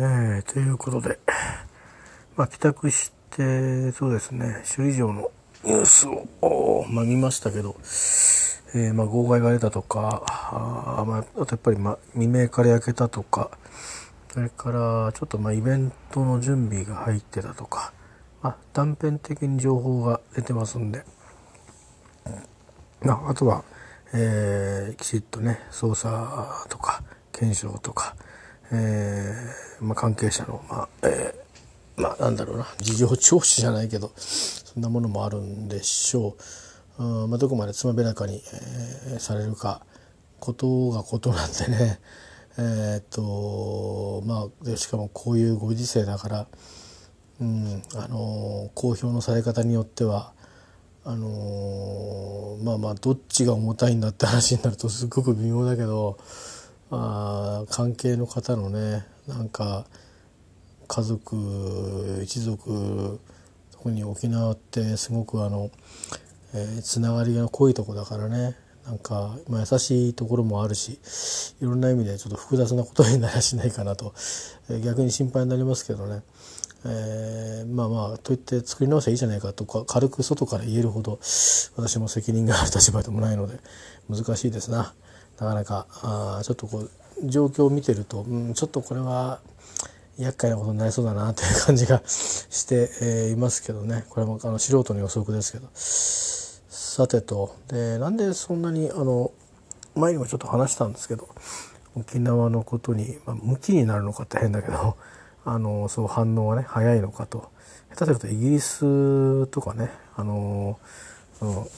[0.00, 1.18] えー、ということで、
[2.36, 5.30] まあ、帰宅してそうですね首里城の
[5.64, 6.06] ニュース
[6.40, 7.76] を、まあ、見ましたけど、
[8.74, 13.50] えー、まあ、号外が出たとかあ,、まあ、あとやっぱり、まあ、未明から焼けたとか
[14.32, 17.92] それからちょっとまあイベントの準備が入ってたとか、
[18.42, 21.02] まあ、断片的に情報が出てますんで、
[23.02, 23.64] まあ、あとは、
[24.12, 27.02] えー、きちっとね捜査とか
[27.32, 28.16] 検証とか、
[28.70, 32.66] えーまあ、関係者の、まあえー、まあ、なんだろうな。
[32.78, 36.36] 事情聴取じゃないけどそんなものもあるんでしょ
[36.98, 38.42] う、うんまあ、どこまでつまびらかに、
[39.06, 39.82] えー、されるか
[40.40, 42.00] ことがことなんでね。
[42.60, 46.46] えー、っとまあしかもこういうご時世だから、
[47.40, 50.32] うんあの公表のされ方によっては
[51.04, 56.18] あのまあまあどっちが重たいんだって話になるとすっごく微妙だけど
[56.90, 59.86] あ関係の方のねなんか
[60.86, 63.20] 家族一族
[63.72, 65.70] 特に沖縄ってすごくあの、
[66.54, 70.98] えー、つながりが濃いとこだからねなんか、まあ、優しいところもあるし
[71.60, 74.14] いろんな意味でちょっと複雑なことになりゃしないかなと、
[74.70, 76.22] えー、逆に心配になりますけどね、
[76.86, 81.18] えー、まあまあといって作り直せばいいじゃないかとか軽く外から言えるほど
[81.76, 83.58] 私も責任がある立場でもないので
[84.08, 84.94] 難しいですな。
[85.40, 86.90] なかなかあちょっとこう
[87.24, 89.40] 状況を見てると、うん、ちょっとこれは
[90.18, 95.68] 厄介なことになりそうだなという感じが して、えー、いますけどねこれもあの素人の予測ですけど。
[96.98, 99.30] さてとでなんでそんなにあの
[99.94, 101.28] 前にもちょっと話したんですけど
[101.94, 104.96] 沖縄のことに、まあ、向きになるのかって変だけど
[105.46, 107.50] あのそう反応がね早いのかと
[107.90, 110.76] 下手するとイギリスとかねあの
[111.40, 111.68] の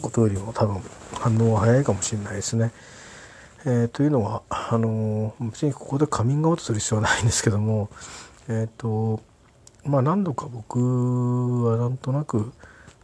[0.00, 0.82] ことよりも多分
[1.18, 2.72] 反応は早いかもしれないですね。
[3.64, 7.90] えー、というのはあの別にここでカミングアウトする必要はないんですけども
[8.48, 9.20] えっ、ー、と
[9.84, 12.52] まあ何度か僕はなんとなく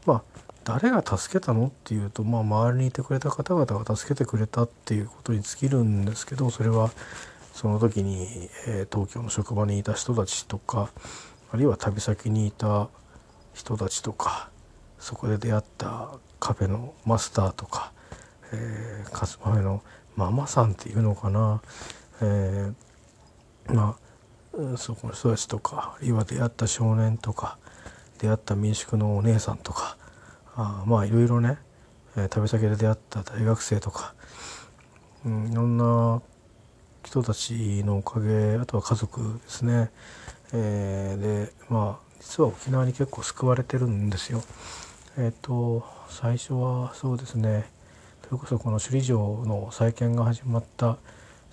[0.04, 0.22] まあ
[0.64, 6.90] 誰が助けたのっていうと、まあ、周りにいてくれた方々が助けてくれたっていうことに尽きるんですけどそれは
[7.54, 10.90] その時に、えー、東京の職場にいた人たちとか
[11.50, 12.88] あるいは旅先にいた
[13.54, 14.50] 人たちとか
[14.98, 17.92] そこで出会ったカフェのマスターとか、
[18.52, 19.82] えー、カスマフェのマ
[20.18, 21.62] ママさんっていうのかな、
[22.20, 23.96] えー、ま
[24.74, 27.56] あそこの人たちとかあるいは出会った少年とか
[28.18, 29.96] 出会った民宿のお姉さんとか
[30.56, 31.58] あまあいろいろね、
[32.16, 34.14] えー、旅先で出会った大学生とか、
[35.24, 36.20] うん、いろんな
[37.04, 39.92] 人たちのおかげあとは家族ですね、
[40.52, 44.42] えー、でまあ実は沖縄に結構救われてるんですよ。
[45.16, 47.77] えっ、ー、と最初はそうですね。
[48.28, 50.98] それこそこの首里城の再建が始まった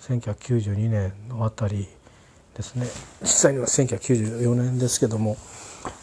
[0.00, 1.88] 1992年のあたり
[2.54, 2.86] ですね
[3.22, 5.36] 実際には1994年ですけども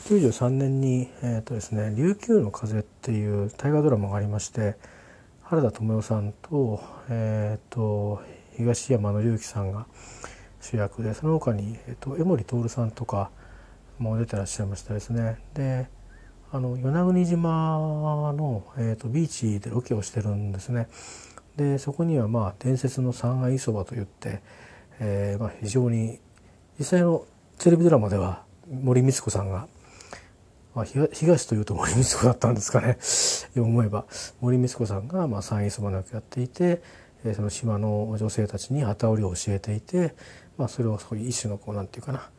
[0.08, 4.76] 93年に、えーとですね「琉球の風」っていう大河ドラマがありまして
[5.44, 8.22] 原田知世さんと,、えーと、
[8.58, 9.86] 東山紀之さんが
[10.60, 13.30] 主役でその他に、えーと、江守徹さんとか
[14.00, 15.38] も出てらっしゃいましたですね。
[15.54, 15.88] で
[16.56, 20.88] あの与那国島の、えーと、ビーチでロケをしてるんですね。
[21.56, 24.44] でそこにはまあ伝説の三愛そばといって、
[25.00, 26.20] えーまあ、非常に
[26.78, 27.26] 実際の
[27.58, 29.68] テレビドラマでは森光子さんが、
[30.76, 33.00] まあ、東というと森光子だったんですかね
[33.60, 34.06] 思えば
[34.40, 36.84] 森光子さんがまあ山陰そばの役やっていて
[37.36, 40.14] その島の女性たちに旗織りを教えていて、
[40.60, 42.30] まあ、それをそうう一種のこうなんていうかな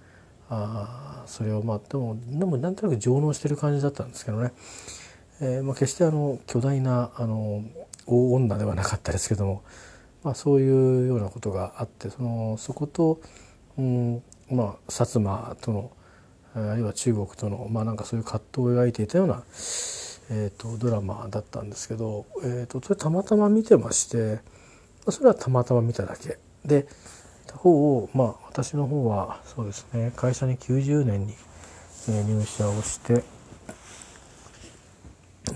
[0.54, 4.52] あそれをまあでもでもなんとなく上納してる感じだったんですけどね、
[5.40, 7.62] えーまあ、決してあの巨大なあの
[8.06, 9.62] 大女ではなかったですけども、
[10.22, 13.20] まあ、そういうようなことがあってそのそこと、
[13.78, 15.90] うんまあ、薩摩との
[16.54, 19.42] あるいは中国との、まあ、なんかそういう葛藤を描いていたような、
[20.30, 24.38] えーと、ドラマだったんですけど、えーと、それたまたま見てまして
[25.10, 26.38] それはたまたま見ただけ。
[26.64, 26.86] で
[27.54, 31.34] 他方をまあ私の方はそうですね会社に90年に、
[32.08, 33.24] え入社をして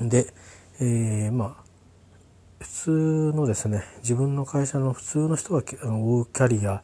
[0.00, 0.32] で、
[0.80, 1.64] えー、まあ
[2.60, 2.90] 普通
[3.34, 6.82] のですね自分の会社の普通の人が追うキャリア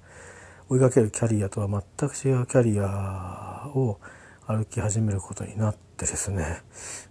[0.69, 3.99] 追いかけるキャリアとは全く違うキャリアを
[4.47, 6.63] 歩き始めることになってですね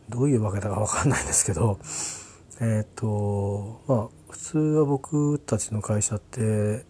[0.09, 1.79] どういうわけだか分かんないんですけど
[2.59, 6.85] えっ、ー、とまあ普通は僕たちの会社って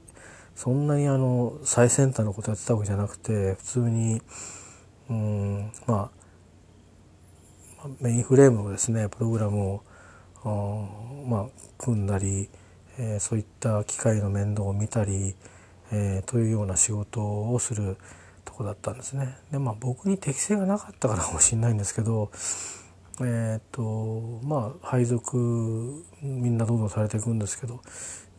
[0.56, 4.22] そんなにあの最先端のことやってたわけじゃなくて普通に
[5.10, 6.12] うんま
[7.84, 9.82] あメインフレームのですねプログラム
[10.46, 11.46] をまあ
[11.78, 12.50] 組んだり、
[12.98, 15.36] えー、そういった機械の面倒を見たり
[15.96, 17.98] えー、というような仕事をする
[18.44, 19.38] とこだったんですね。
[19.52, 22.32] でまあ僕に適性がなかったからかもしれないんですけど
[23.22, 27.82] えっ、とまあ配属みんなどんどんされていくんですけど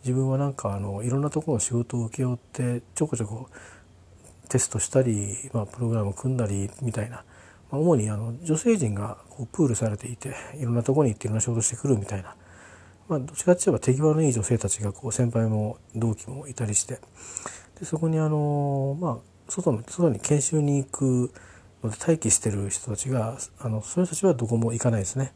[0.04, 3.48] 自分はなんかあのいろんなところの仕事を請け負ってちょこちょこ
[4.50, 7.24] テストしたり、まあ、プログラム組んだりみたいな、
[7.70, 12.36] まあ、主にあの女性陣がこうプールされていていろんなところに行っていろんな仕事してくるみたいな、
[13.08, 17.00] まあ、どっちかっていえば手際のいい女性たちがこう先輩も同期もいたりして。
[17.80, 21.32] でそこにあの、まあ、外の外に研修に行く
[21.82, 25.32] ので待機してる人たちがあのその人たちはどこも行かないですね。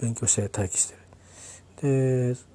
[0.00, 0.94] 勉強して待機して
[1.82, 2.34] る。
[2.34, 2.49] で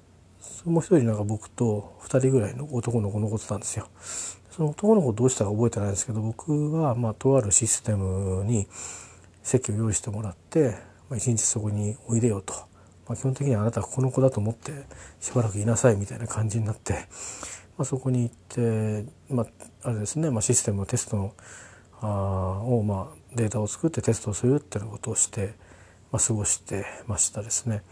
[0.64, 3.88] もう一人なんか僕と2人ぐらいの男の子残ってたんですよ。
[4.50, 8.66] その男の子どうしたか覚えてないんですけど僕はまあとあるシステムに
[9.42, 10.76] 席を用意してもらって
[11.08, 12.52] まあ、一日そこにおいでよと、
[13.06, 14.72] まあ、基本的にはあなたはこの子だと思って
[15.20, 16.94] しばらくいなさいみたいな感じになって、
[17.76, 21.34] まあ、そこに行って、まあ、あれですね、まあ、システムのテストの
[22.00, 22.06] あ
[22.64, 25.54] を、まあ、データを作ってテストをするっていうことをして、
[26.10, 27.82] まあ、過ごしてましたですね。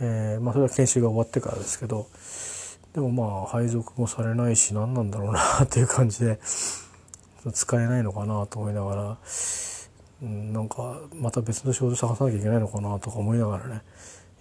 [0.00, 2.06] えーまあ、それは研修が終わってからですけど
[2.94, 6.38] でもまあ配属もされないし何なんだろうな っていう感じで
[7.52, 9.18] 使えないのかなと思いながら、
[10.22, 13.82] うん、なんかまた別の仕事探さなきゃいけないのかなとか思いながらね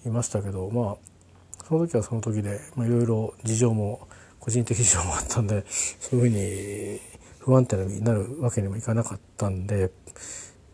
[0.06, 4.08] いましたけどまあその時はその時でいろいろ事情も
[4.40, 5.66] 個人的事情もあったんで
[6.00, 7.00] そういうふうに
[7.40, 9.92] 不安定になるわけにもいかなかったんで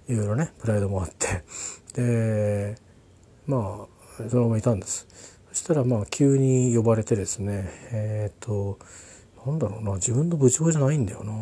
[0.07, 1.43] いろいろねプライドもあって。
[1.93, 2.77] で
[3.47, 5.07] まあそのままいたんです。
[5.49, 8.79] そしたらまあ急に呼ばれてですねえっ、ー、と
[9.45, 11.33] なんだろうな自分の部長じゃないんだよな。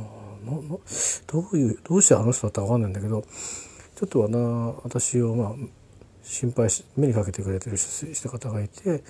[1.28, 3.24] どういうどうしてあの人だったか分かんないんだけど
[3.96, 4.40] ちょっとはな
[4.84, 5.54] 私をまあ
[6.24, 9.04] 心配し目にかけてくれてる人方がいて、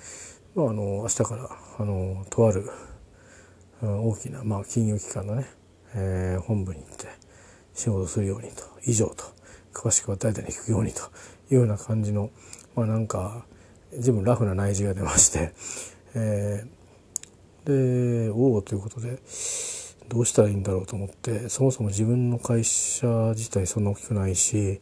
[0.54, 2.68] まあ、あの明日からあのとある
[3.82, 5.46] 大きな、まあ、金融機関のね、
[5.94, 7.06] えー、本部に行って
[7.74, 9.24] 仕事するようにと以上と
[9.72, 11.02] 詳しくは誰々に聞くようにと
[11.50, 12.30] いうような感じの
[12.74, 13.46] まあなんか
[13.98, 15.52] 随分ラフな内示が出まして、
[16.14, 19.18] えー、でおおということで
[20.08, 24.80] どうしたらいいんだろうと思ってそもそも自分の会社自体そんな大きくないし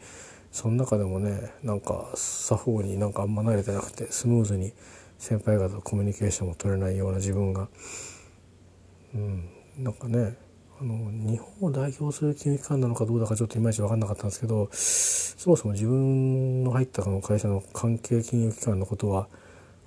[0.53, 4.73] その中でもねなんか作法になんかあんま慣れてなくてスムーズに
[5.19, 7.69] 先輩方とコミュニケーションも取れないような自分が、
[9.15, 10.37] うん、なんかね
[10.81, 19.29] あの日本を代表する金融機関なのかどうだかちょっといまいち分かんなかったんですけどそもそも自分の入ったこの会社の関係金融機関のことは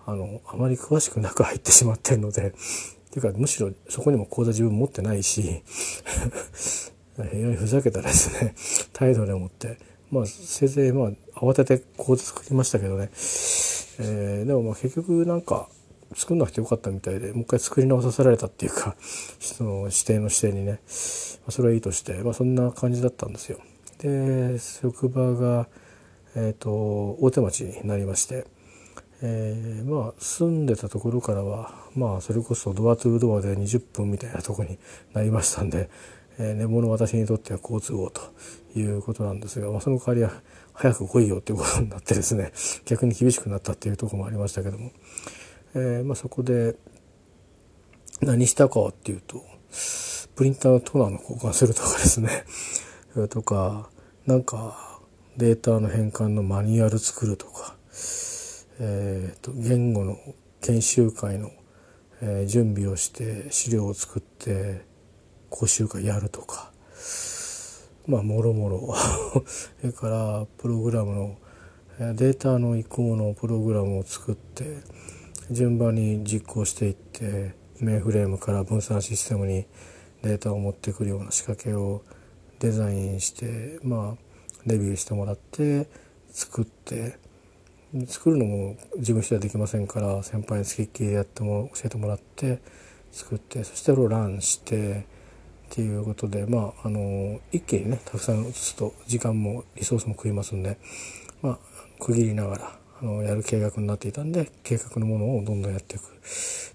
[0.05, 2.51] あのあまり詳しくなく入ってしまってるのでっ
[3.11, 5.63] ていうかむしろそこにも口座自分持ってないし
[7.31, 8.53] 非常にふざけたらですね
[8.91, 9.77] 態度でもって
[10.11, 13.09] まあせいぜいまあ慌てて口座作りましたけどね、
[13.99, 15.69] えー、でもまあ結局なんか
[16.15, 18.95] 作んなくてよかったみたいでもう一回作り直させられたっていうか
[19.39, 20.79] その指定の指定にね、
[21.45, 23.59] ま、それはいいとして、まあ、そんな感じだったんですよ。
[23.99, 25.67] で職場が、
[26.35, 28.45] えーと、大手町になりまして、
[29.21, 34.79] えー、まあ住んでたところからはまあそれこそドアトゥードアで20分みたいなとこに
[35.13, 35.89] なりましたんで、
[36.39, 38.21] えー、寝坊の私にとっては好都合と
[38.75, 40.31] いうことなんですが、まあ、その代わりは
[40.73, 42.51] 早く来いよっていうことになってですね
[42.85, 44.91] 逆に厳しくなったっていうとこもありましたけども。
[45.73, 46.75] えーまあ、そこで
[48.21, 49.43] 何したかっていうと
[50.35, 52.45] プリンターのトナーの交換するとかですね。
[53.29, 53.89] とか
[54.25, 54.99] なんか
[55.37, 57.75] データの変換のマニュアル作るとか、
[58.79, 60.17] えーと、言語の
[60.61, 61.51] 研修会の、
[62.21, 64.85] えー、準備をして資料を作って
[65.49, 66.71] 講習会やるとか。
[68.07, 68.95] まあもろもろ。
[69.45, 71.37] それからプログラムの
[72.15, 74.79] データの移行のプログラムを作って
[75.49, 79.65] 順番に実行していってメインフレームから分散システムに
[80.21, 82.03] データを持ってくるような仕掛けを
[82.59, 84.31] デザインしてまあ
[84.65, 85.87] レビューしてもらって
[86.29, 87.17] 作って
[88.05, 92.61] 作るのも自分一人はできませんから先輩に付きっきりでやっても教えてもらって
[93.11, 95.07] 作ってそしてそれをランして
[95.71, 100.77] っていうことでまああの一気にねたくさん移すと時間もリソースも食いますんで
[101.41, 101.59] まあ
[101.99, 106.03] 区切りながらあのやる計画になっていたんで計画のものをどんどんやっていく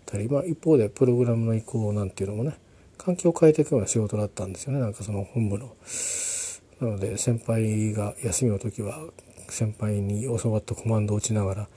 [0.04, 2.56] たり、まあ、一方でプログラムの移行なんていうのもね
[2.98, 5.76] 環境を変えていくような仕事だったんですよねなんかその本部の。
[6.80, 8.98] なので先輩が休みの時は
[9.48, 11.68] 先輩に教わったコマンドを打ちながら、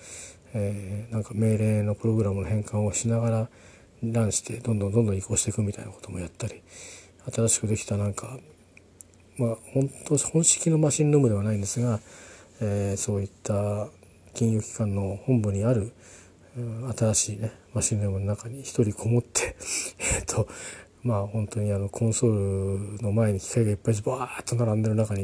[0.53, 3.50] えー、なんか命令のプログラムの変換をしながら
[4.03, 6.62] ランしてどんどんどんどん移行していくみたいなこともやったり
[7.32, 8.38] 新しくできたなんか
[9.38, 12.00] まあ本当本式のマシンルームではないんですが、
[12.62, 13.88] えー、そういった
[14.39, 15.91] 金融機関の本部にある
[16.98, 19.58] 新しいねマシンルームの中に一人こもって
[20.17, 20.48] えっと
[21.03, 25.24] まあ本当にあのコンソールの前に機械がいっぱいバーッと並んでる中に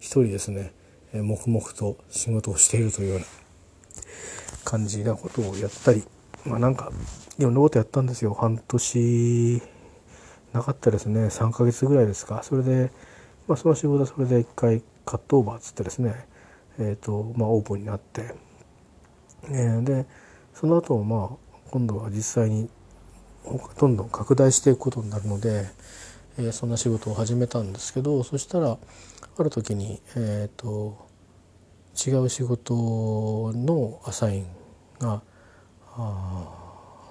[0.00, 0.72] 一人ですね
[1.12, 3.26] え黙々と仕事をしているというような
[4.64, 6.02] 感じなことをやったり
[6.46, 6.90] まあなんか
[7.38, 8.32] いろんなことやったんですよ。
[8.32, 9.62] 半年
[10.54, 11.26] なかったですね。
[11.26, 12.42] 3ヶ月ぐらいですか。
[12.42, 12.90] それで、
[13.46, 16.14] まあ、その仕事はそれで一回カットオーバーっつってですね
[16.78, 18.34] えっ、ー、とまあオープンになって、
[19.50, 20.06] えー、で
[20.52, 22.68] その後まあ今度は実際に
[23.78, 25.66] どんどん拡大していくことになるので、
[26.38, 28.78] えー、そんな仕事を始めたんですけどそしたら
[29.36, 31.08] ある時に、えーと、
[32.06, 34.46] 違う仕事のアサイン
[35.00, 35.22] が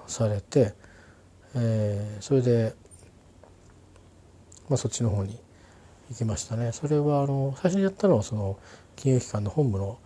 [0.06, 0.74] されて、
[1.54, 2.74] えー、それで、
[4.68, 5.38] まあ、そっちの方に
[6.10, 6.72] 行きましたね。
[6.72, 8.58] それはあの最初にやったのはその
[8.96, 9.98] 金融機関の本部の、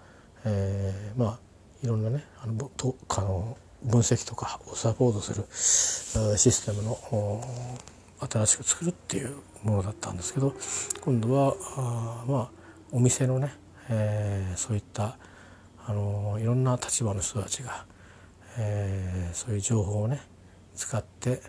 [0.45, 1.48] えー、まあ
[1.83, 5.45] いろんなねあのとあの分析とかをサポートする
[6.37, 6.99] システムの
[8.29, 10.55] 新しく作るっていうものだったんですけど
[11.01, 12.51] 今度はあまあ
[12.91, 13.53] お店のね、
[13.89, 15.17] えー、そういった
[15.87, 17.87] あのいろんな立場の人たちが、
[18.59, 20.21] えー、そういう情報をね
[20.75, 21.41] 使って、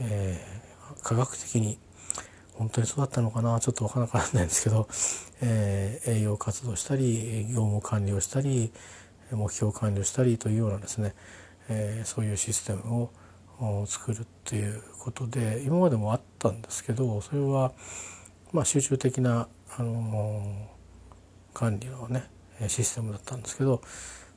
[0.00, 1.78] えー、科学的に
[2.54, 4.88] 本当にそうだったのかなちょっと分からなかったんですけど、
[5.42, 8.72] えー、営業活動したり業務管理をしたり
[9.32, 11.14] 目標管理をしたりというようなですね、
[11.68, 13.10] えー、そういうシステム
[13.60, 17.72] を作るっていうことで今までもあったんですけどそれは
[18.52, 20.68] まあ集中的な、あの
[21.52, 22.30] 管理のね
[22.68, 23.82] システムだったんですけど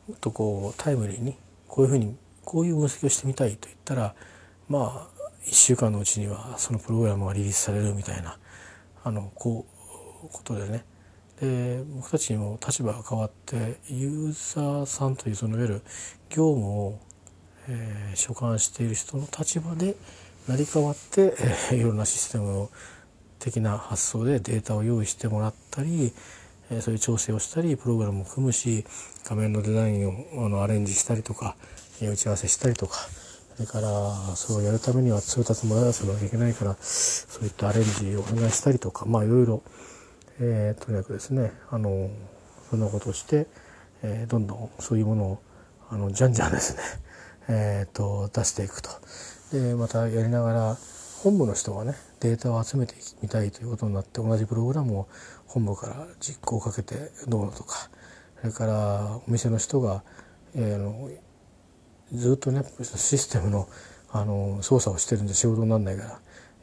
[0.07, 1.35] もっとこうタイムリーに
[1.67, 4.15] こういうふうにこういう分析をしてみたいと言ったら
[4.67, 8.37] まあ1週間のうちにはそのプログラムがリリースされるみたいな
[9.03, 9.65] あのこ
[10.23, 10.83] うことでね
[11.41, 15.81] で僕たちにも立場が変わってユーザーさんというそのいわゆる
[16.29, 16.99] 業務を
[17.69, 19.95] えー、所管している人の立場で
[20.47, 21.35] 成り代わって、
[21.71, 22.69] えー、いろんなシステム
[23.37, 26.11] 的な発想でデータを用意してもらったり、
[26.71, 28.85] えー、そういう調整をしたりプログラムを組むし
[29.23, 31.55] 画面のデザインをあのアレンジしたりとか、
[32.01, 32.97] え、打ち合わせしたりとか
[33.55, 39.61] それからそれをやるためには通達もらわせなきゃいけないからそういったアレンジをお願いしたりとかまあいろいろ、
[40.39, 41.51] えー、とにかくですね。
[41.69, 42.09] あの
[42.69, 43.47] そんなことをして、
[44.03, 45.41] えー、どんどんそういうものを
[45.89, 46.81] あのじゃんじゃんですね。
[47.49, 48.89] えーと、出していくと。
[49.51, 50.77] でまたやりながら
[51.23, 55.07] 本部の人がねデータを集めてみたいということになって同じプログラムを
[55.47, 57.89] 本部から実行をかけてどうのとか
[58.41, 60.03] それからお店の人が、
[60.53, 61.09] えー、の
[62.13, 62.63] ずっとね
[62.95, 63.67] システムの
[64.11, 66.19] あの操作をしてるんで仕事になんないから、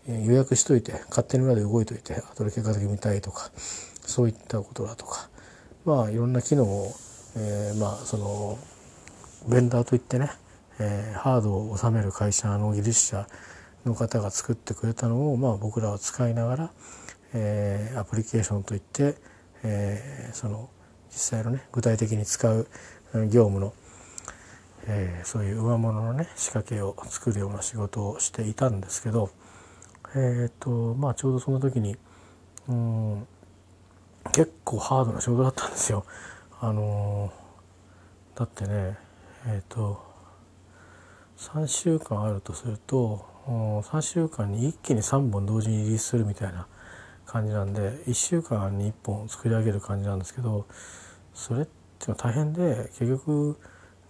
[0.09, 5.29] 予約しといて勝手に裏で動いといて後で結果的に見たいとかそういったことだとか
[5.85, 6.95] まあいろんな機能を、
[7.37, 8.59] えー、まあその
[9.49, 10.31] ベンダーといってね
[10.79, 13.27] えー、ハードを収める会社の技術者
[13.85, 16.71] の方が作ってくれたのを、まあ、僕らは使いながら、
[17.33, 19.15] えー、アプリケーションといって、
[19.63, 20.69] えー、その
[21.11, 22.69] 実際のね具体的に使う
[23.31, 23.73] 業務の、
[24.87, 29.31] えー、そういう上物のね仕掛けを作るような仕事をしていたんですけど、
[30.19, 31.95] えーとまあ、ちょうどその時に
[32.69, 33.27] うん
[34.33, 36.05] 結構ハードな仕事だったんですよ。
[36.59, 37.31] あの
[38.35, 38.97] だってね
[39.47, 40.03] えっ、と
[41.37, 46.67] 3週間あるとすると3週間に一気に3本同時にリリースするみたいな
[47.27, 50.67] 感じなんで1週間に1本作り上げる感じなんですけど
[51.35, 51.67] それっ
[51.99, 53.59] て大変で結局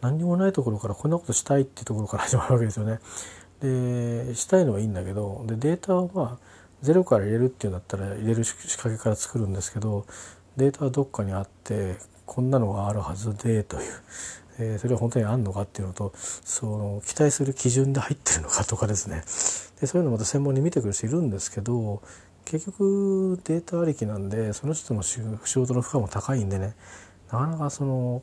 [0.00, 3.00] 何にもないところからこんなことしたいっていうところから始まるわけですよね。
[3.60, 6.46] でしたいのはいいんだけどでデータをまあ
[6.82, 10.06] ゼロから入れるっていうんだったら入れる仕掛けから作るんですけど
[10.56, 11.96] データはどっかにあって
[12.26, 13.82] こんなのがあるはずでという。
[14.58, 19.22] えー、それは本当にあんのかっていうのとその期待する基準で入ってるのかとかですね。
[19.80, 22.02] でそういうのまた専門に見てくる人いるんですけど
[22.44, 26.75] 結局データありきなんでその人の仕事の負荷も高いんでね。
[27.30, 28.22] なかなかその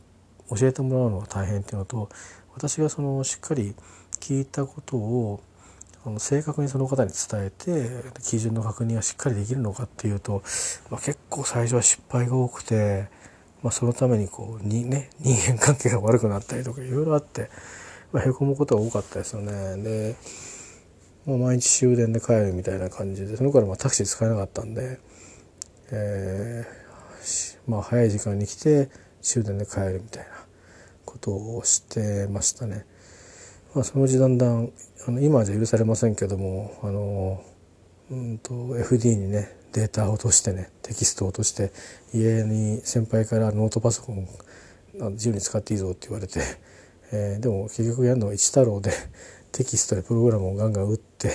[0.49, 2.09] 教えてもらうのが大変っていうのと
[2.55, 3.75] 私がそのしっかり
[4.23, 5.41] 聞いたことを
[6.17, 10.43] 正確にその方に伝えて基準の確認がしっかりできるのかっていうと、
[10.89, 13.07] まあ、結構最初は失敗が多くて。
[13.63, 17.49] まあ、そのためにこうに、ね、人間関係が悪くなったりとかいろいろあって、
[18.11, 19.81] まあ、へこむことが多かったですよね。
[19.81, 20.15] で
[21.25, 24.99] もう毎日終電で帰るみたいな感じでその頃まあタクシー使えなかったんで、
[25.91, 28.89] えー、まあ、早い時間に来て
[29.21, 30.29] 終電で帰るみたいな
[31.05, 32.85] ことをしてましたね。
[33.75, 34.71] まあ、そのうちだんだん
[35.07, 37.43] あの今じゃ許されませんけどもあの、
[38.11, 41.71] うんと、FD にねデータを落としてねテキストを落として
[42.13, 44.27] 家に先輩からノートパソコン
[45.13, 46.39] 自由に使っていいぞって言われて、
[47.11, 48.91] えー、でも結局やるのは一太郎で
[49.51, 51.31] テキストでプログラムをガンガン打って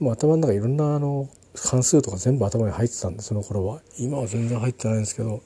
[0.00, 5.40] もう頭の中いろんなあの関数とか全部頭に入ってたんでその頃は今は全然入ってないんですけど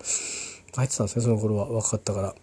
[0.74, 2.34] 入ってたんですねその頃は分かったから。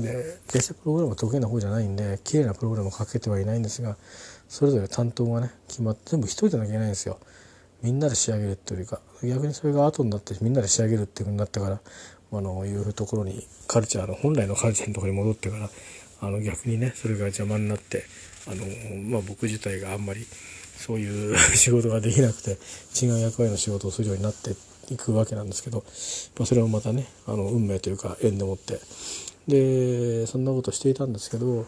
[0.00, 3.96] で決してプログラム得意な方じゃないんで綺麗なプログラムをかけてはいないんですが
[4.48, 7.18] それぞれ担当がね決まって全部一人でなきゃいけないんですよ。
[7.82, 11.80] みんなで仕上げるっていうか逆にそれが後になってみんなで仕上げるっていうふうになったから
[12.32, 15.68] あのいうところにカルチャーの本来のカルチャーのところに戻ってから
[16.22, 18.04] あの逆にねそれが邪魔になって
[18.46, 18.64] あの、
[19.10, 20.26] まあ、僕自体があんまり
[20.76, 22.58] そういう 仕事ができなくて
[23.00, 24.56] 違う役割の仕事をするようになって
[24.90, 25.84] いくわけなんですけど、
[26.38, 28.80] まあ、それをまたねあの運命というか縁でもって
[29.48, 31.66] でそんなことしていたんですけど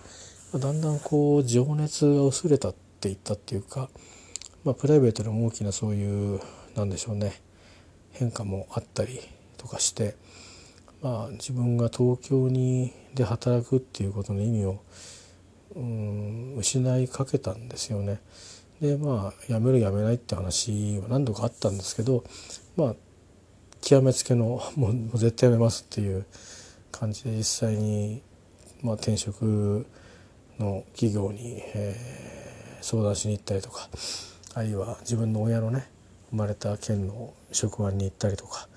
[0.55, 3.89] だんだんこう情熱が薄れたっていったっていうか、
[4.65, 6.41] まあ、プライベートでも大きなそういう
[6.75, 7.41] なんでしょうね
[8.13, 9.21] 変化もあったり
[9.59, 10.17] とかして、
[11.03, 14.81] まあ、自分が東京にで働くっていうことの意味を
[15.75, 18.21] うん失いかけたんですよね。
[18.81, 22.25] でまあ辞める辞めないって話は何度かあったんですけど
[22.77, 22.95] まあ
[23.81, 26.27] 極めつけのもう絶対辞めますっていう
[26.99, 28.23] 感じで実際に、
[28.83, 29.87] まあ、転職
[30.59, 33.89] の企業に、えー、相談しに行ったりとか
[34.55, 35.91] あるいは自分の親のね
[36.31, 38.69] 生まれた県の職場に行ったりとか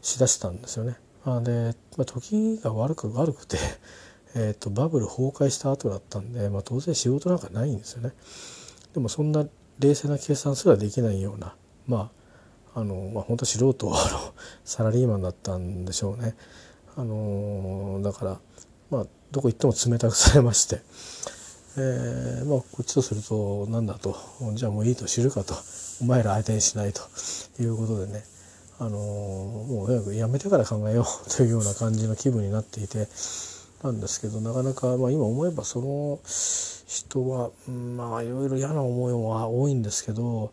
[0.00, 0.96] しだしたんですよね。
[1.24, 3.58] あで、まあ、時が悪く悪くて
[4.36, 8.12] えーと、バブル崩壊した後だったんで、まあ、当然仕事なんかないんですよね。
[8.92, 9.46] でもそんな
[9.78, 12.10] 冷静な計算すらできないようなま
[12.74, 13.94] ああの、まあ、本当素人の
[14.64, 16.36] サラリーマンだったんでしょうね。
[16.96, 18.38] あのだから、
[18.90, 20.80] まあ、どこ行っても冷たくされまして、
[21.76, 24.16] えーまあ、こっちとすると何だと
[24.54, 25.54] じゃあもういいと知るかと
[26.02, 27.02] お前ら相手にしないと
[27.60, 28.22] いうことでね、
[28.78, 33.08] あのもう早くやめてから考えようというような感じの気分になっていて
[33.82, 36.20] たんですけどなかなか、まあ、今思えばその
[36.86, 40.52] 人は、まあいろいろ嫌な思いは多いんですけど、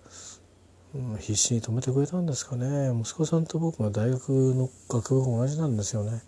[1.19, 2.91] 必死に止めてくれたんですかね。
[2.99, 6.21] 息子さんと僕が大学の学部が同じなんですよね。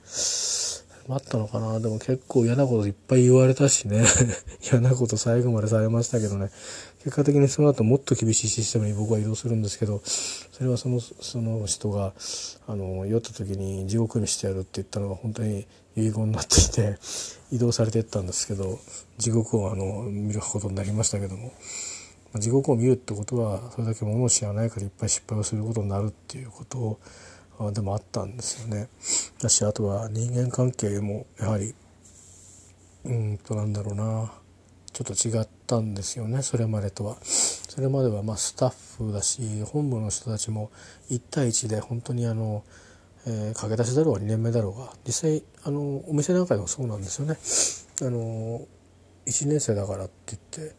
[1.10, 1.80] あったのかな。
[1.82, 4.06] でも結構嫌なこといっぱい言われたしね。
[4.64, 6.50] 嫌なこと最後までされましたけどね。
[7.04, 12.14] 結果的にその後もっと厳しいシステムに僕は移動するんですけどそれはそのその人が
[12.66, 15.66] あの酔った時に地獄にしてやるって言ったのが本当に
[15.98, 16.98] 遺言になっていて
[17.52, 18.80] 移動されていったんですけど
[19.18, 21.52] 地獄をあの見ることになりましたけども。
[22.36, 27.00] 地獄を見るってことはそれだけものを知らないからいっぱい失敗をすることになるっていうこと
[27.72, 28.90] でもあったんですよね。
[29.42, 31.74] だしあとは人間関係もやはり
[33.06, 34.34] うんとなんだろうな
[34.92, 37.18] ちょっと違ったんですよねそれまでとは。
[37.24, 40.72] それまではまあスタッフだし本部の人たちも
[41.10, 42.64] 1対1で本当にあの
[43.26, 47.38] えー、駆け出しだろうが2年目だろうが実際あのお店なんかでもそうなんですよね。
[48.02, 48.60] あの
[49.26, 50.76] 1年生だからって言って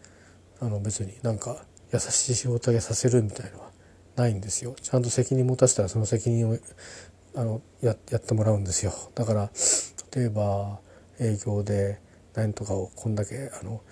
[0.60, 3.70] あの別になんか優しい仕事だけさせるみたいのは
[4.16, 4.74] ないんですよ。
[4.80, 6.58] ちゃんと責任持たせたらその責任を
[7.34, 8.92] あのややってもらうんですよ。
[9.14, 9.50] だから
[10.14, 10.80] 例えば
[11.18, 12.00] 営業で
[12.34, 13.82] 何とかをこんだけあの、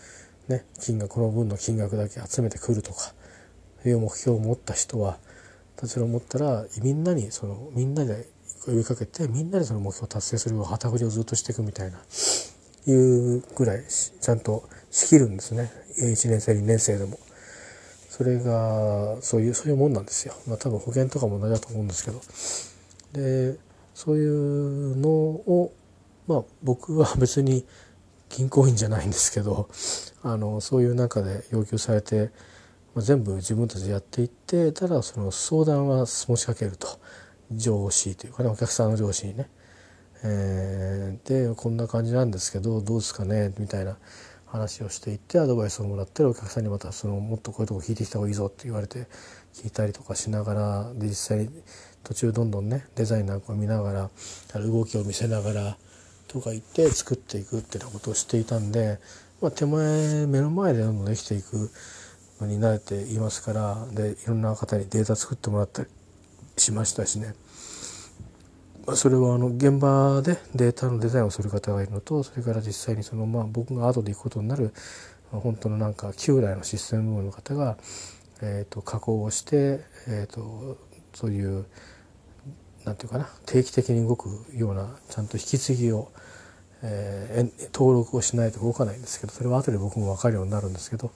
[0.49, 3.13] ね、金額この分の金額だけ集めてくるとか
[3.85, 5.19] いう目標を持った人は
[5.85, 8.29] それを持ったらみんなにそのみんなで
[8.67, 11.99] 呼びかけてみんなでその目標を達成するよう旗振りをずっとしていくみたいな
[12.87, 17.19] いうぐらいちゃんと仕切るんですね1年生2年生でも。
[18.09, 20.35] それがそういうそういうもんなんですよ。
[20.47, 22.21] まあ多分保険とかも同じだと思うんですけど。
[23.15, 23.59] で
[23.95, 25.73] そういうのを
[26.27, 27.65] まあ僕は 別に
[28.29, 29.69] 銀行員じゃないんですけど
[30.23, 32.31] あのそういう中で要求されて、
[32.95, 36.99] まあ、全部自分たちでやっていってただその相談は持ちかけると。
[37.57, 39.49] 上司というかねお客さんの上司にね、
[40.25, 43.97] えー、でこんな感じなんですけどどうですかねみたいな
[44.53, 49.07] 話をしていってアドバイスをもらってるお客さんにまたそのもっとこういうとこ聞いてきた方がいいぞって言われて
[49.55, 51.49] 聞いたりとかしながらで実際に
[52.05, 54.11] 途中どんどんねデザインなんかを見なが
[54.55, 55.77] ら動きを見せながら
[56.29, 58.99] とか言って作っていくっていうようなことをしていたんで、
[59.41, 61.71] まあ、手前目の前でどんどんできていく
[62.41, 65.89] のに慣れていますからでいろんな方にデータ作ってもらったり
[66.59, 67.35] しましたしね。
[68.95, 74.73] それはあの現場でデータのデザインをする方がいるのとそれから実際にそのまあ僕が後で行くことになる
[75.31, 77.79] 本当のなんか旧来のシステム部門の方が、
[78.43, 80.77] え、と加工をして、え、と
[81.15, 81.65] そういう
[82.85, 86.11] なんていうかな定期的に動くようなちゃんと引き継ぎを、
[86.83, 91.13] え、登録をしないと動かないんですけどそれは後で僕も分かるようになるんですけど、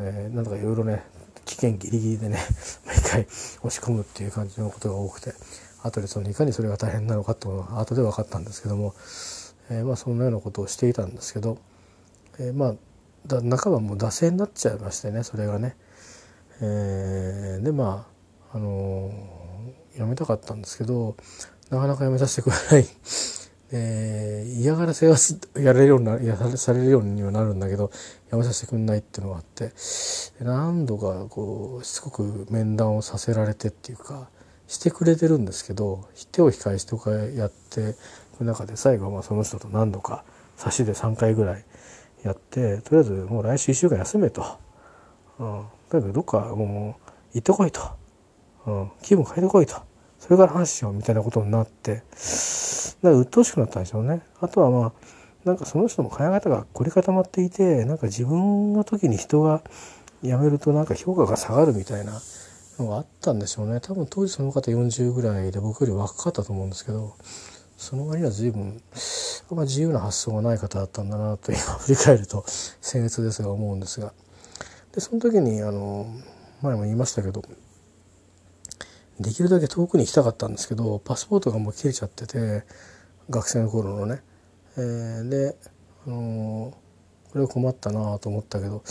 [0.00, 1.04] え、なんとかいろいろね
[1.46, 2.38] 危険ギリギリでね
[2.84, 5.32] 毎回押し込むっていう感じのことが多くて
[5.82, 8.94] 後でそのいかにそれが大変なのかっていうのは後で分かったんですけども、
[9.70, 11.58] えー、まあそんなようなことをしていたんですけど、
[12.38, 12.74] えー、まあ
[13.26, 15.76] だ半ばもう惰性になっちゃいましてねそれがね。
[16.60, 18.06] えー、でま
[18.52, 21.16] ああのー、やめたかったんですけど
[21.70, 22.86] なかなかやめさせてくれない
[23.70, 25.16] えー、嫌がらせは
[25.56, 27.90] やれるようになやされるようにはなるんだけど
[28.30, 29.72] やめさせてくんないっていうのがあって
[30.40, 34.30] 何度かこうしつこく面談をさせられてっていうか
[34.68, 37.96] してくれてるんですけど手を控えしてとかやって
[38.36, 40.24] く中で最後はまあその人と何度か
[40.56, 41.64] 差しで3回ぐらい
[42.22, 44.58] やってとりあえずもう来週1週間休めと、
[45.38, 47.80] うん、だけどどっかもう行ってこいと、
[48.66, 49.76] うん、気分変えてこいと。
[50.18, 51.94] それから話しようみたいなことになって。
[51.94, 52.04] だか
[53.02, 54.20] ら鬱陶しくなったんでしょうね。
[54.40, 54.92] あとはまあ
[55.44, 59.62] なんかその人の考え方が凝り固まっていてなんか自分の時に人が
[60.22, 62.20] 辞めるとなんか評価が下がるみたいな
[62.78, 63.80] のがあったんでしょうね。
[63.80, 67.14] 多分当時その方40ぐらいで僕より若かったと思うんですけど
[67.76, 68.82] その割には随分
[69.50, 72.42] あん、ま、自由な発想がない方だったんだなと今振り返ると
[72.82, 74.12] 僭越ですが思うんですが。
[74.92, 76.06] でその時にあの
[76.62, 77.42] 前も言いましたけど
[79.20, 82.64] できるだけ遠くに行きたかったんですけどパスポートがもう切れちゃってて
[83.30, 84.22] 学生の頃のね、
[84.76, 85.56] えー、で、
[86.06, 88.82] あのー、これは困ったなと思ったけど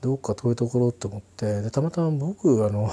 [0.00, 2.90] どっか遠いところって思ってでたまたま僕あの、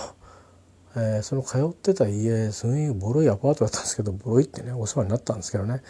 [0.95, 5.81] えー、その通ってた家すごいボロいアパートだったんですけどボロいってねお世話になったんですけどね、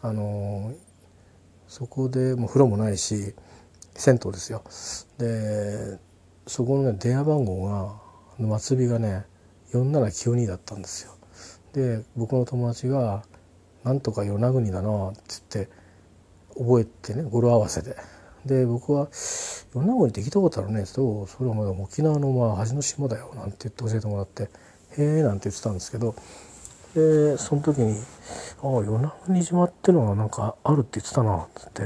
[0.00, 0.72] あの
[1.66, 3.34] そこでもう風呂もないし
[3.94, 4.62] 銭湯ですよ
[5.18, 5.98] で
[6.46, 8.00] そこのね電話番号
[8.40, 9.26] が末尾がね
[9.72, 11.12] 4792だったんですよ。
[11.74, 13.22] で僕の友達が
[13.84, 15.20] 「なんとか与那国だな」って
[15.54, 15.72] 言って
[16.56, 17.96] 覚えてね語呂合わせで。
[18.46, 19.08] で僕は
[19.74, 24.44] 「与那国って聞いたことあるね」って言うと「それはまだ沖縄のまあ端の島だよ」なんて言って教えてもらって
[24.96, 26.14] 「へえ」なんて言ってたんですけど
[26.94, 28.00] でその時に
[28.62, 31.82] 「ああ与那国島ってのはなんかあるって言ってたな」っつって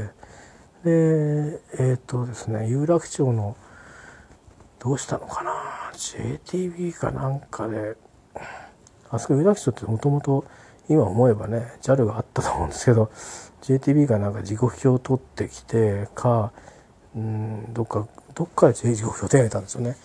[0.84, 3.56] でえっ、とですね有楽町の
[4.80, 7.96] どうしたのかな？JTB かなんかで
[9.10, 10.44] あそこ有楽町ってもともと
[10.92, 13.11] 今思えばね JAL があったと思うんですけど
[13.62, 16.52] JTB がなんか時刻表を取ってきてか
[17.14, 19.96] うんどっかどっかで時刻表を手に入れたんですよね。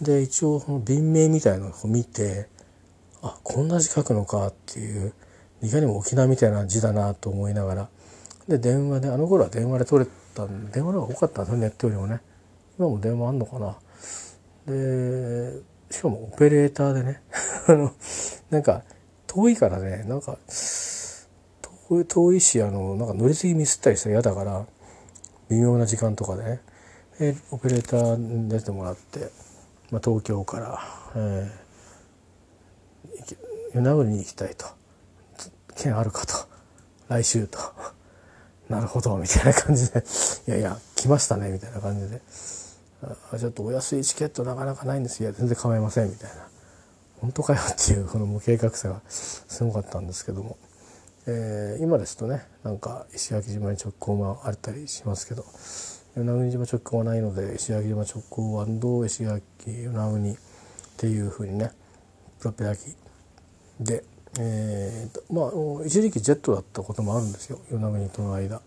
[0.00, 2.48] で一応その便名みたいなのを見て
[3.22, 5.14] あこんな字書くのかっていう
[5.62, 7.88] いかにも沖縄みたいな字だなと思いながら。
[8.48, 12.20] で電話であの頃は電話で取れた電話の方が多かったんですよネットよりもね。
[12.78, 13.76] 今も電話あんのかな。
[14.66, 17.22] でしかもオペレーターでね
[17.68, 17.92] あの
[18.50, 18.82] なんか
[19.34, 20.04] 遠いからね。
[20.04, 20.38] なんか
[22.08, 24.66] 遠いしあのなんか乗り継ぎミスったりしたら嫌だから
[25.50, 26.44] 微妙な時間とかで。
[26.44, 26.60] ね
[27.18, 29.30] でオペレーターに出てもらって、
[29.90, 30.80] まあ、東京から、
[31.14, 34.66] えー、与那国に行きたいと
[35.76, 36.34] 「券あるか」と
[37.08, 37.58] 「来週」と
[38.68, 40.02] 「なるほど」みたいな感じで
[40.48, 42.20] 「いやいや来ましたね」みたいな感じで。
[43.32, 43.38] あ。
[43.38, 45.32] ちょっとお安いチケットなかなかないんですよ。
[45.32, 46.43] 全然構いませんみたいな。
[47.24, 50.58] 本当かよっていうこの無計画さがすごかったんですけども、
[51.26, 55.46] えー、今ですとねなんか石垣島に直行もあったりしますけど
[56.16, 60.36] 与那国島直行はないので石垣島直行石垣与那国っ
[60.98, 61.70] ていうふうにね
[62.40, 62.94] プロペラ機
[63.80, 64.04] で、
[64.38, 68.60] えー、まあ一時期ジェットだったこともあるんですよ与那国との間。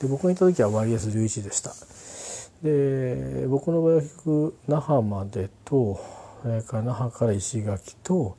[0.00, 1.74] で僕がいた時は YS11 でした。
[2.62, 8.36] で僕の場合は結局那覇までとそれから那覇から石垣と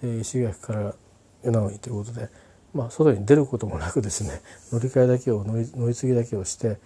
[0.00, 0.94] で石垣から
[1.42, 2.28] 与那国ということで、
[2.74, 4.40] まあ、外に出ることもなくですね
[4.72, 6.78] 乗り換えだけを乗り乗り継ぎだけをして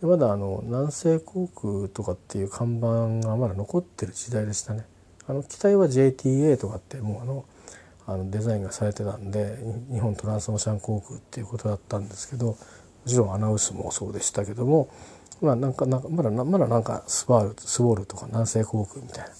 [0.00, 4.84] まだあの南西航空とかっていう看板がまだ残ってる時代でしたね。
[5.26, 7.44] あの機体は JTA とかってもうあの
[8.06, 9.58] あのデザインがされてたんで
[9.90, 12.56] 日本トランスオーシャン航空っていうことだったんですけども
[13.06, 14.88] ちろんアナウンスもそうでしたけども
[15.40, 19.30] まあなんかなんかまだまだなんかスバールスボールとか南西航空みたいな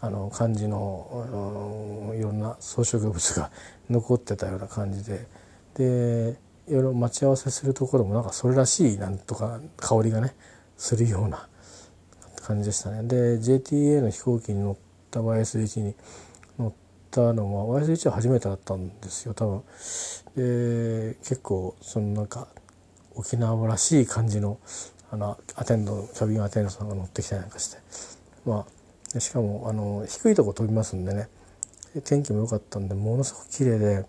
[0.00, 3.50] あの感じのいろんな装飾物が
[3.90, 5.26] 残ってたような感じで
[5.74, 6.36] で
[6.68, 10.34] いろいろ待ち合わせするところもなんかそれらしいなんとか香りがね
[10.76, 11.48] するような
[12.42, 13.02] 感じでしたね。
[13.02, 14.76] で JTA の飛行機に乗っ
[15.10, 15.94] た YS1 に
[16.58, 16.72] 乗っ
[17.10, 19.62] たのは YS1 は初めてだったんですよ多分。
[20.36, 22.48] で結構そのなんか
[23.14, 24.58] 沖縄らしい感じの
[25.10, 27.78] あのアテンドキャビンアテンドさんが乗ってきたりなんかして
[28.44, 28.77] まあ
[29.18, 31.28] しかもあの低いとこ飛びますんでね。
[32.04, 34.04] 天気も良かったんでものすごく綺麗で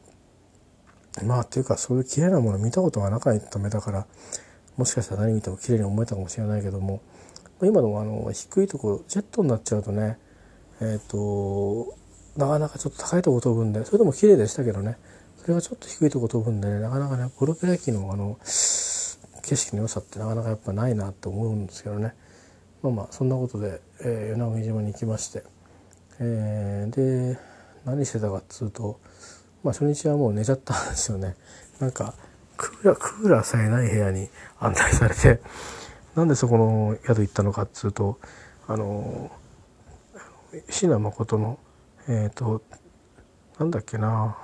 [1.24, 4.06] まあっていうかそういう綺麗なもの見たことがなかった目だから
[4.78, 7.02] もしかしたら何見ても綺麗に思えたかもしれないけども
[7.62, 10.18] 今でもあの低いとこジェットになっちゃうとね
[10.82, 11.96] えっ、ー、と
[12.38, 14.98] なかなかちょっと高いとこ飛ぶんでそれでも綺麗でしたけどね。
[15.38, 22.14] それがちょっと低いとこ飛ぶんでねなかなかねプロペラ機のあの景色の良さってなかなかやっぱないなと思うんですけどね。
[22.82, 25.44] まあまあそんなことで、えー、与那国島に行きまして、
[26.20, 27.40] えー、で
[27.86, 29.00] 何してたかっつうと、
[29.64, 31.36] まあ、初日はもう寝ちゃったんですよね
[31.80, 32.14] なんか
[32.58, 35.42] クーラークーラーさえない部屋に 案内されて
[36.16, 38.20] なんでそこの宿行ったのかっつうと
[38.68, 39.32] あの
[40.70, 41.60] 椎名誠の
[42.08, 42.62] えっ、ー、と
[43.60, 44.38] なんだっけな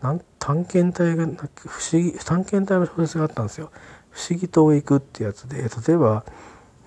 [0.00, 3.70] なん探検隊が不思議探検隊の小説があったんですよ。
[4.10, 6.24] 不思議島行くってやつで例えば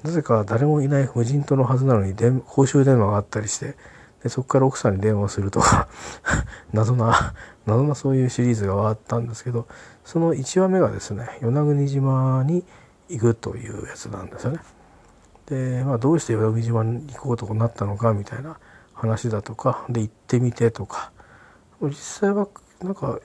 [0.03, 3.75] なぜか誰もいない無人島のはずなのに公衆電話があったりして
[4.23, 5.87] でそこから奥さんに電話するとか
[6.73, 7.33] 謎な
[7.65, 9.67] 謎なそういうシリーズがあったんですけど
[10.05, 12.63] その1話目がですね与那国島に
[13.09, 14.59] 行くというやつなんですよね。
[15.47, 18.57] で、まあ、どうして与那国島に行こうとなったのかみたいな
[18.93, 21.11] 話だとかで行ってみてとか。
[21.81, 22.47] 実際は
[22.81, 23.19] なんか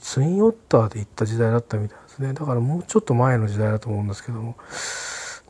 [0.00, 2.32] ツインオッターで行った時代だったみたいですね。
[2.32, 4.56] だからもうちょっと前の時代だと思うんですけども。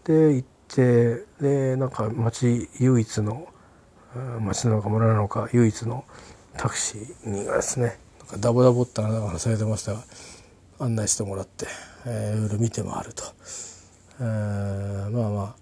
[0.04, 3.48] で行ってでなんか町唯一の
[4.40, 6.04] 町なのか村なのか唯一の
[6.56, 10.04] タクシーにがですねなんかダボダボって穴がされてましたが
[10.78, 11.66] 案内してもらって、
[12.06, 13.24] えー、いろいろ見て回ると、
[14.20, 15.54] えー、まあまあ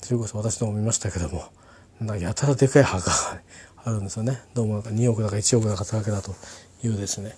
[0.00, 1.44] それこそ私のも見ましたけども
[2.00, 3.12] なんかやたらでかい墓が
[3.84, 4.40] あるんですよね。
[4.54, 6.34] どうもなんか2億だか1億だか高けだと
[6.82, 7.36] いうですね、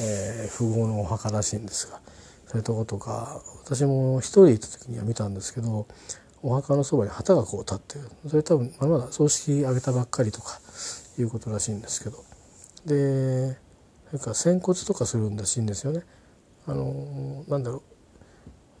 [0.00, 2.00] えー、富豪のお墓らしいんですが。
[2.48, 5.86] そういうとことか私も一人行った時には見たんですけど
[6.42, 8.08] お墓のそばに旗がこう立ってる。
[8.28, 10.60] それ多分まだ葬式あげたばっかりとか
[11.18, 12.24] いうことらしいんですけど。
[12.86, 13.58] で
[14.12, 16.04] なんか仙骨とかするんらしいんですよね。
[16.66, 17.82] あのなんだろ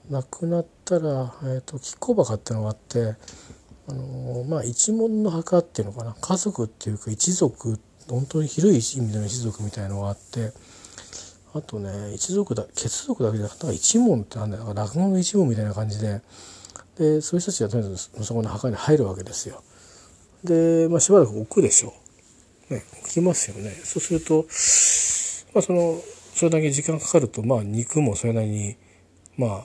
[0.08, 0.12] う。
[0.12, 3.16] 亡くなったら、えーと、と亀甲墓っていうのがあって
[3.88, 6.14] あのまあ一門の墓っていうのかな。
[6.18, 7.78] 家族っていうか一族
[8.08, 10.52] 本当に広い意味での一族みたいのがあって
[11.54, 16.20] あとね一族だ血族だけじゃなくて一門ってなんだよ落語の一門みたいな感じで
[16.98, 19.62] でそういう人たちがとにかくそこの墓に入るわけですよ。
[20.42, 21.94] で、まあ、しばらく置くでしょ
[22.70, 22.74] う。
[22.74, 23.70] ね、置きますよね。
[23.70, 24.42] そうすると、
[25.54, 26.00] まあ、その
[26.34, 28.76] それだけ時間かかると、まあ、肉もそれなりに
[29.36, 29.64] ま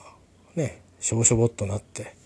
[0.54, 2.16] ねしょぼしょぼっとなって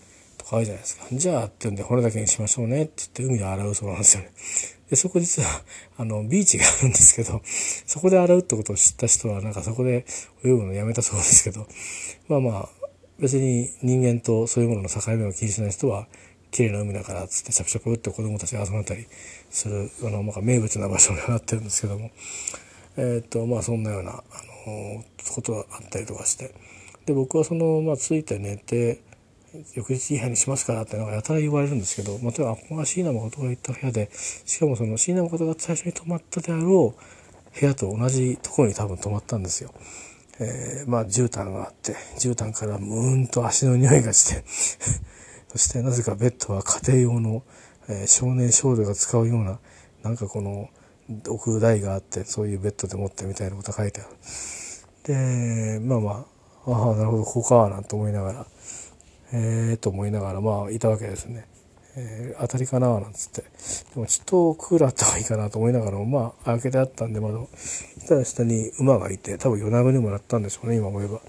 [0.49, 1.05] とかあるじゃないですか。
[1.11, 4.31] じゃあって言うんで骨だけにしましょうねって言って海で洗うそうなんですよね。
[4.89, 5.49] で、そこ実は、
[5.97, 10.05] あの、ビーチがあるんですけど、そこで洗うってことを知った人は、なんかそこで
[10.43, 11.67] 泳ぐのやめたそうですけど、
[12.27, 12.69] まあまあ、
[13.19, 16.07] 別に人間とそういうものの境目を気にしない人は、
[16.49, 19.05] 綺麗な海だからっつってチャプチャプって子供たちが集まったり
[19.51, 22.09] する、あの、まあ、名物な場所になってるんですけども、
[22.97, 24.13] えっ、と、まあそんなような、あ
[24.67, 25.03] の、
[25.35, 26.55] ことがあったりとかして、
[27.05, 29.01] で、僕はその、まあ着いて寝て、
[29.75, 39.73] 翌日いい部屋にしますからってなんかやたら言われるんですけど、まあ、例えばここが椎名誠が行った部屋でしかもその椎名誠が最初に泊まったであろう部屋と同じところに多分泊まったんですよ。
[40.39, 44.43] えー、まあ絨毯があって絨毯からムーンと足の匂いがして
[45.49, 47.43] そしてなぜかベッドは家庭用の、
[47.89, 49.59] えー、少年少女が使うような
[50.03, 50.69] なんかこの
[51.27, 54.09] 置く台があってそういうベッドで持ってみたいなこと書いてある。
[55.03, 56.25] でまあま
[56.65, 58.45] あああなるほどここかなんて思いながら
[59.31, 61.47] ええー、と思いながらまあいたわけですね。
[61.95, 63.41] えー、当たりかななんつって。
[63.41, 71.19] でもちょっとクーラーあった方がいいかなと思いながらもまあ開けてあったんで窓したら下に馬がいて多分夜なにもらったんでしょうね今思えば、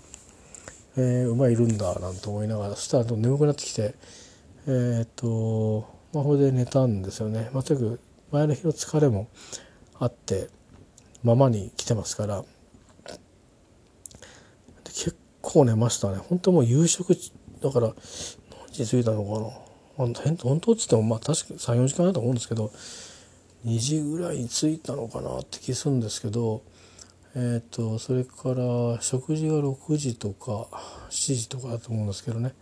[0.96, 3.94] えー、馬いるんだなんて思いながらそしたら眠くなってきて
[4.66, 8.00] えー、っとまあこれで寝たんですよね、まあ、とにかく
[8.32, 9.28] 前の日の疲れも
[9.98, 10.48] あって
[11.22, 12.44] ままに来てますから。
[14.84, 16.18] 結構寝ましたね。
[16.18, 17.14] 本当もう夕食
[17.60, 19.70] だから何時着いたのかな。
[19.96, 22.72] 本当っつってもまあ確か34時間だと思うんですけど
[23.66, 26.62] 2時ぐらいに着いたのかなって気するんですけど
[27.34, 30.68] えっ、ー、とそれから食事が6時とか
[31.10, 32.54] 7時とかだと思うんですけどね、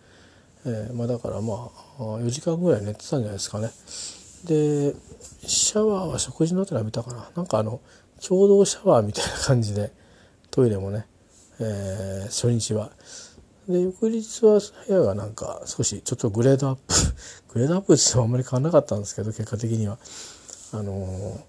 [0.66, 3.70] えー、まあだからまあ4時間ぐらい寝てたんじゃないですかね。
[4.44, 4.94] で
[5.46, 7.30] シャワーは食事の後に浴びたかな。
[7.36, 7.80] なんかあの
[8.26, 9.92] 共同シャワーみたいな感じで
[10.50, 11.06] トイレもね、
[11.60, 12.90] えー、初日は。
[13.68, 16.94] で翌日は部屋がなんか少しちょっとグレードアップ
[17.52, 19.98] グレードアップって言ってもあんまり変わらなかったんですけど結果的には。
[20.70, 21.40] あの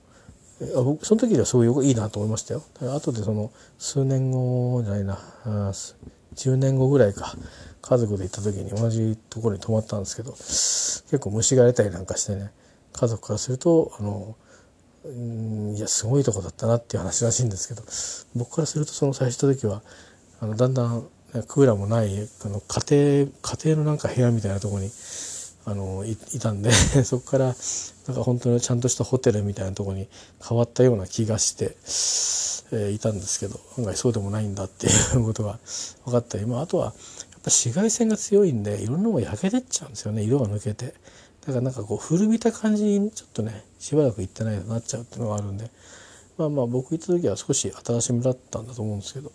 [0.62, 2.64] ー、僕その時はすごいいいなと思いましたよ。
[2.82, 5.20] 後でその数年後じゃないな
[6.36, 7.36] 10年後ぐらいか
[7.82, 12.52] 家族で行った時に同じところに泊まったんですけど結構虫が出たりなんかしてね
[12.94, 14.36] 家族からするとあの
[15.06, 17.84] うんいやすごいとこだったなっていう話らしいんですけど
[18.36, 19.82] 僕からするとその最初の時は
[20.40, 21.08] あのだんだん
[21.48, 24.90] クーラーもないあの家庭家庭のなんか部屋みたいなとこに
[25.66, 26.72] あのいたんで
[27.06, 27.46] そこから
[28.08, 30.08] なんか本当にちゃんとしたホテルみたいなとこに
[30.48, 31.76] 変わったような気がして、
[32.72, 35.60] えー、いたんですけど案外そうでもないんだっていうことが
[36.06, 40.94] 分かったり、まあ、あとはやっぱ紫外線が強いんでいろんなもの焼けてっちゃうんですよね色が抜けて。
[41.42, 45.72] だからなんかこう古びた感じにちょっとねしばらく行ってないとなっちゃうっていうのがあるんで
[46.38, 49.32] まあまあ僕行った時は少し新しめだったんだと思うんですけど、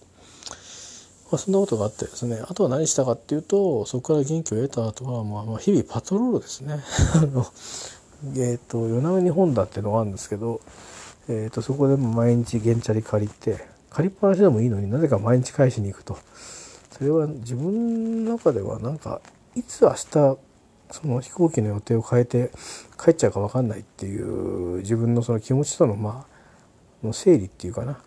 [1.30, 2.40] まあ、そんなことがあってですね。
[2.46, 6.80] あとは何したかっていうとそこから元気を得た後はまあまあ日々パトロールですね。
[8.36, 10.60] えっ、と与那国本田っていうのがあるんですけど、
[11.28, 16.16] えー、とそこでも毎日原チャリ借りて借りっぱなしでもいいのになぜか毎日返しに行くと。
[16.96, 19.20] それは自分の中ではなんか
[19.56, 20.38] いつ明日
[20.90, 22.50] その飛行機の予定を変えて
[23.02, 26.24] 帰っちゃうか分かんないっていう自分のその気持ちとのま
[27.02, 27.98] あの整理っていうかな、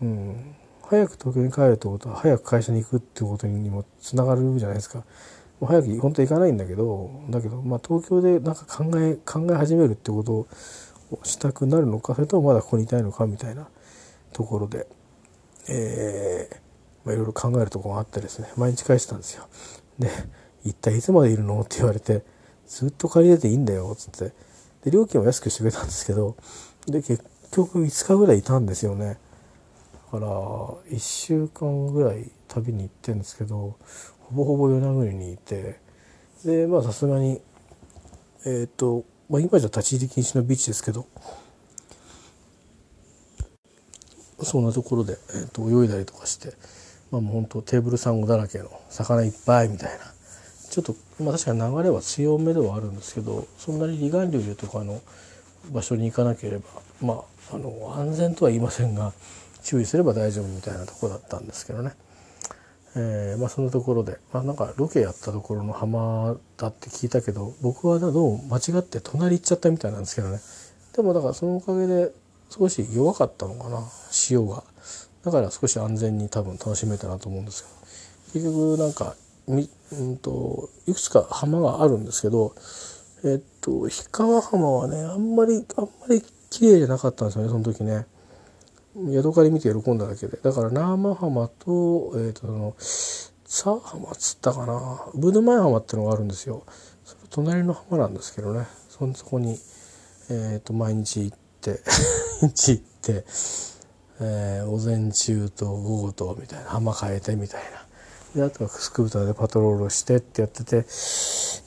[0.00, 0.54] うん、
[0.90, 5.04] 早く東京に帰るってことは早く会社に行くってことにもつながるじゃないですか。
[5.64, 10.48] 早く本当は行かないんだけどだけど、まあ、東京でなんか考え考え始めるってことを
[11.22, 13.68] したくなるのかそれともまだここにいたいのかみたいな
[14.32, 14.88] ところで、
[15.68, 16.56] えー
[17.04, 19.46] まあ、いろいろ考えるところがあってですね毎日返してたんですよ。
[20.00, 20.10] で
[20.64, 22.24] 「一体いつまでいるの?」って言われて
[22.66, 24.34] 「ずっと借りれていいんだよ」っつって
[24.82, 26.34] で料金は安くしてくれたんですけど
[26.86, 27.22] で結
[27.52, 29.18] 局5日ぐらいいたんですよね。
[30.10, 33.76] から1週間ぐらい旅に行ってるんですけど
[34.18, 35.78] ほぼほぼ与那国にいて
[36.44, 37.40] でまあさすがに
[38.44, 41.06] えっ、ー、と、まあ、今じゃ立ち入り禁止のビーチですけど
[44.42, 46.54] そんなところで、えーと、泳いだりとかして、
[47.10, 49.98] まあ、もう本当テーブルサンゴだらけの魚いっぱいみたいな
[50.70, 55.00] ちょっと、まあ、確かに流れは強めではあるんですけどそんなに離岸流とかの
[55.72, 56.64] 場所に行かなければ
[57.02, 57.14] ま
[57.52, 59.12] ああの安全とは言いませんが
[59.62, 61.92] 注意すれば大丈夫みたいなとこだったんですけどね。
[62.96, 70.40] えー、まあ、そんなところで、まあ、なんかロケやったところの浜だって聞いたけど僕はどうも間違って隣行っちゃったみたいなんですけどね
[70.96, 72.10] でもだからそのおかげで
[72.50, 74.64] 少し弱かったのかな潮が
[75.24, 77.64] だから少し安全に多分楽しめたなと思うんです
[78.32, 79.14] けど結局なんか
[79.46, 82.54] み、うんと、いくつか浜があるんですけど
[83.24, 88.06] えっと氷川浜はねあんまりあんまり綺麗じゃなかったんですよねその時ね。
[88.96, 89.98] ヤドカリ見て喜ん。
[89.98, 92.74] だだけでだから生浜と,、えー、とその
[93.44, 96.28] 佐浜っつったかなブド前浜ってのがあるん。
[96.28, 96.64] ですよ
[97.04, 98.14] それ隣の浜なん。
[98.14, 99.58] ですけどねそそこに、
[100.30, 101.80] えー、と毎日行って
[102.42, 103.24] 毎日行って、
[104.20, 107.86] えー、午前中と午後とみたいな浜変えてみたいな。
[108.34, 110.84] であとはスクーターでパトロールしてってやってて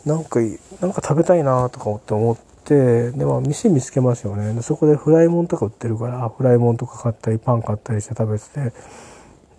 [0.06, 0.24] なん。
[0.24, 0.40] か
[0.80, 0.94] なん。
[0.94, 4.54] か食べたいなとかって思っててで、まあ、店見つけますよね。
[4.54, 8.74] でそこでフライモンとか売ってるからフライモンとか買ったりパン買ったりして食べてて。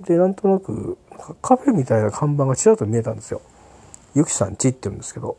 [0.00, 0.98] でなんとなく
[1.40, 3.40] カフェみたいな看板がちらっと見えたんですよ。
[4.14, 5.36] ゆきさんちって言うんですけど。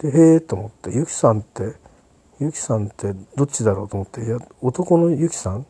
[0.00, 1.74] でへえと思ってゆきさんって
[2.40, 5.66] ゆきさんってどっちだろうと思っていや男のゆきさん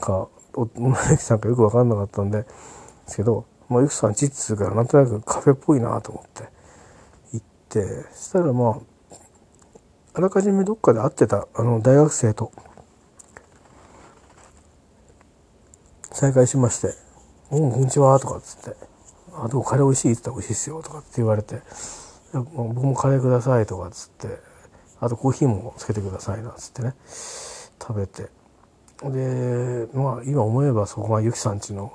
[0.00, 2.46] か女のゆきさんかよく分かんなかったんでで
[3.06, 6.48] すけど、まあ、ゆきさんちっつうからなんとなくカフェっぽいなと思って
[7.32, 8.93] 行ってそしたらまあ
[10.16, 12.52] あらかじめどっかで会ってたあの大学生と。
[16.12, 16.94] 再会しまして
[17.50, 18.76] 「うんこんにちは」とかっつって
[19.34, 21.60] 「あどうカレー美味しい?」って言ったら「美味しいっすよ」とかって言われて
[22.32, 24.38] 「僕もカレーください」とかっつって
[25.00, 26.94] 「あとコーヒーもつけてください」なんつってね。
[27.82, 28.30] 食べて。
[29.02, 31.92] でまあ今思えばそこがゆきさんちの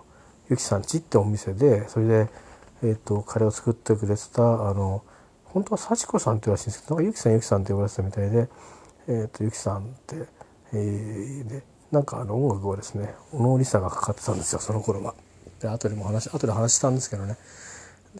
[0.50, 2.28] ゆきさんちってお店でそれで、
[2.84, 5.04] えーと、カレーを作ってくれてたあの
[5.54, 8.50] 本当は幸子さんって言うらしいんですけどなんかゆきさんゆきさんって呼ばれてたみたいで、
[9.08, 10.16] えーと、ゆきさんって、
[10.74, 15.16] えー、でなんかあの音楽をですね小野梨沙がかかってたんですよその頃は。
[15.60, 17.36] で後でも話後で話したんですけどね。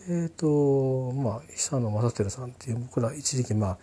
[0.08, 3.78] でえっ、ー、とまあ久野正輝さんっていう僕ら一時期ま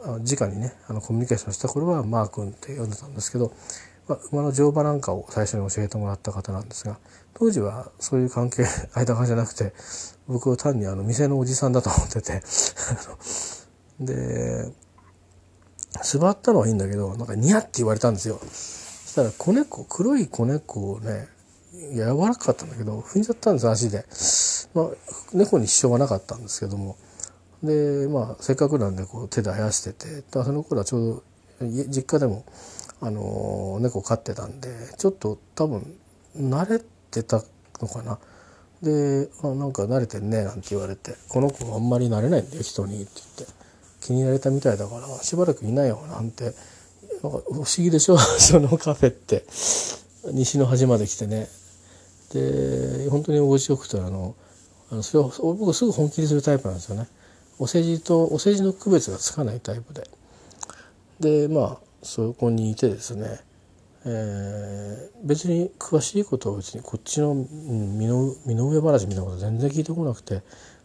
[0.00, 3.52] あ直にねあのコミュニケーションした頃はマー君って呼んでたんですけど、
[4.08, 6.98] まあ、馬の乗馬なんかを最初に教えてもらった方なんですが
[7.38, 9.72] 当時はそういう関係 間柄じゃなくて
[10.26, 12.42] 僕は単にあの店のおじさんだと思ってて
[14.00, 14.72] で
[16.02, 18.40] 座ったのはいいんだけどなんかニヤって言われたんですよ。
[18.50, 21.28] そしたら子猫黒い子猫をね
[21.94, 24.04] 柔らかかったんだけど踏んじゃったんです足で、
[24.74, 24.88] まあ、
[25.32, 26.96] 猫に支障はなかったんですけども。
[27.62, 31.22] でまあせっかくなんでこう手であやしててその頃はちょう
[31.60, 32.44] ど実家でも
[33.00, 35.98] あの猫飼ってたんでちょっと多分
[36.36, 37.42] 慣れてた
[37.80, 38.18] のかな。
[38.82, 43.58] で「あなんか慣れてんね」なんて言われて「この子はあんまり慣れないんだよ人に」って言って。
[44.00, 46.44] 気に入られたみたいだからしばらくいないよなんて。
[46.44, 48.16] なんか不思議でしょ？
[48.38, 49.44] そのカフェって。
[50.32, 51.48] 西の端まで来てね。
[52.32, 54.34] で本当に心地よくてあの
[54.90, 57.08] あのそれを僕すぐ本気にするタイプなんですよね。
[57.58, 60.08] お世辞とお世辞の区別がつかないタイプで。
[61.18, 63.40] でまあそこにいてですね。
[64.04, 70.42] えー、別に詳しいことは別にこっちの身の身の上話みたいなこと全然聞いてこなくて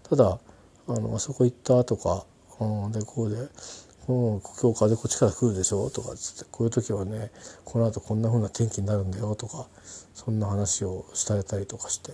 [0.10, 0.40] ただ
[0.88, 2.26] あのあそこ行ったとか、
[2.60, 7.32] うん、でこうで、うん、今日風こっちから来るでしょとかつってこういう時はね
[7.64, 9.68] この後こんな風な天気になるんだよとか
[10.14, 12.14] そんな話をしたりたりとかして、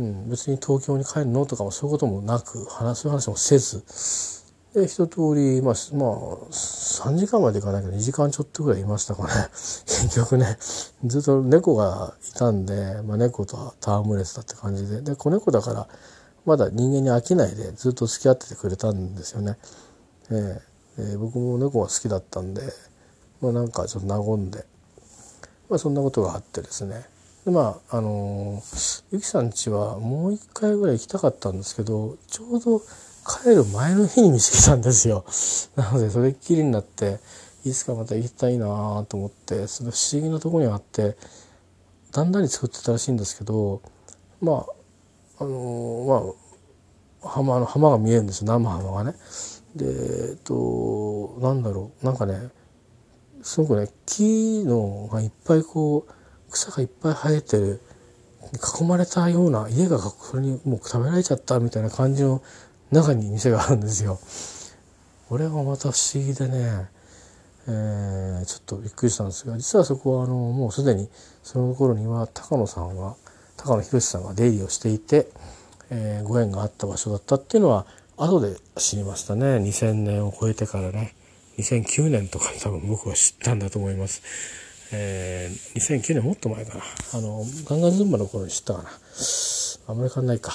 [0.00, 3.84] うん、別に東京に帰るのとかもそういうこともなく話そういう話もせず
[4.74, 6.10] で一通りまあまあ
[6.50, 9.30] 3時間までいかないけど2時間ちょっとぐらいいましたかね。
[9.86, 10.56] 結局ね
[11.04, 15.02] ずっと猫がいたんで、まあ、猫と戯れてたって感じで。
[15.02, 15.88] で子猫だから
[16.44, 19.58] まだ人間に飽きないでずっと付き合っててくれたんですよね。
[20.30, 22.62] えー、僕も猫が好きだったんで、
[23.40, 24.64] まあ、なんかちょっと和んで、
[25.68, 27.04] まあ、そんなことがあってですね。
[27.44, 32.82] でまああのー、ゆきさん家はもう一回ぐらい行きたかったんですけどちょうど
[33.26, 35.24] 帰る前の日に見つけたんですよ。
[35.76, 37.20] なのでそれっきりになって
[37.64, 41.16] いつかまた行きたいなと思ってその不思議なとこにあって
[42.12, 43.82] だんだんに作ってたらしいんですけど
[44.40, 44.66] ま
[45.38, 46.34] ああの
[47.22, 49.14] まあ浜の浜が見えるんですよ生浜がね。
[49.76, 52.48] でえっとなんだろうなんかね
[53.42, 56.12] すごくね木のがいっぱいこう
[56.50, 57.80] 草がいっぱい生えてる
[58.80, 62.42] 囲まれたような家がそれにもう食べられちゃったみたいな感じの
[62.92, 64.18] 中に店があるんですよ。
[65.28, 66.88] これがまた不思議でね、
[67.68, 71.08] えー、ちょっとびっくりしたんですが実はそこはあのもうすでに
[71.42, 73.16] その頃には高野さんは
[73.56, 75.28] 高野博さんが出入りをしていて、
[75.90, 77.86] えー、ご縁があった場所だったっていうのは
[78.16, 79.56] 後で知りましたね。
[79.58, 81.14] 2000年を超えてからね。
[81.58, 84.22] 2009年とかに多分僕は知ったんだと思います。
[84.92, 86.82] えー、2009年もっと前かな。
[87.14, 88.90] あのガンガンズンバの頃に知ったかな。
[89.88, 90.52] あんまり変わんないか。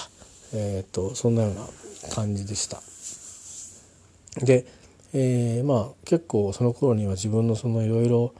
[0.53, 1.67] えっ、とそんなような
[2.13, 2.81] 感じでした。
[4.45, 4.65] で、
[5.13, 8.33] えー、まあ結構その頃には自分のそのいろいろ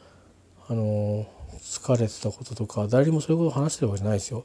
[0.67, 1.25] あの
[1.59, 4.43] 疲れてたこととか誰にもそういうことを話してるわけじゃないですよ。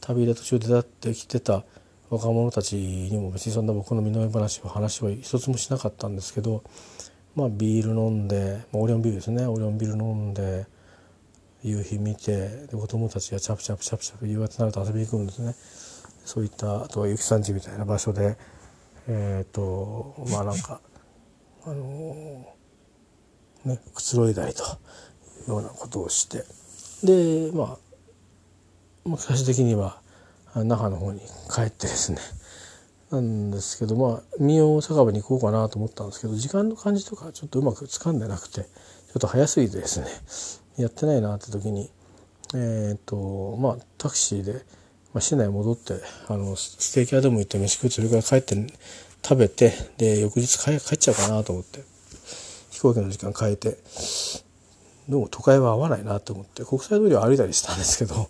[0.00, 1.64] 旅で途中で出会ってきてた
[2.10, 6.62] 若者たちにも別にそんな僕の身の上話を話は一つもしなかったんですけど
[7.34, 10.66] まあビール飲んで、まあ、オリオンビールですねオリオンビール飲んで
[11.62, 15.54] 夕日見てで子供たちがチャプチャプチャプチャプ夕方になると遊びに行くんですね
[16.24, 18.36] そういったあとは雪山地みたいな場所で
[19.08, 20.80] えっ、ー、とまあなんか
[21.64, 24.66] あのー、ねくつろいだりとい
[25.48, 26.44] うようなことをして
[27.04, 30.00] でまあ、まあ、最終的には
[30.54, 32.18] 那覇の方に帰ってですね
[33.10, 38.68] なんですけどまあ民謡酒場に行こうかなと思ったんですけど時間の感じとかちょっとうまく掴んでなくてちょ
[39.18, 40.06] っと早すぎてですね
[40.82, 41.90] やってないなって時に
[42.54, 44.64] えっ、ー、とまあタクシーで
[45.14, 45.94] まあ、市内戻って
[46.28, 48.56] あのステーキ屋でも行って飯食ってそれから帰って
[49.22, 51.92] 食べてで翌日帰っちゃうかなと思って。
[52.70, 53.78] 飛行機の時間変えて。
[55.08, 56.64] どうも都会は合わないなと思って。
[56.64, 58.28] 国際通りを歩いたりしたんですけど、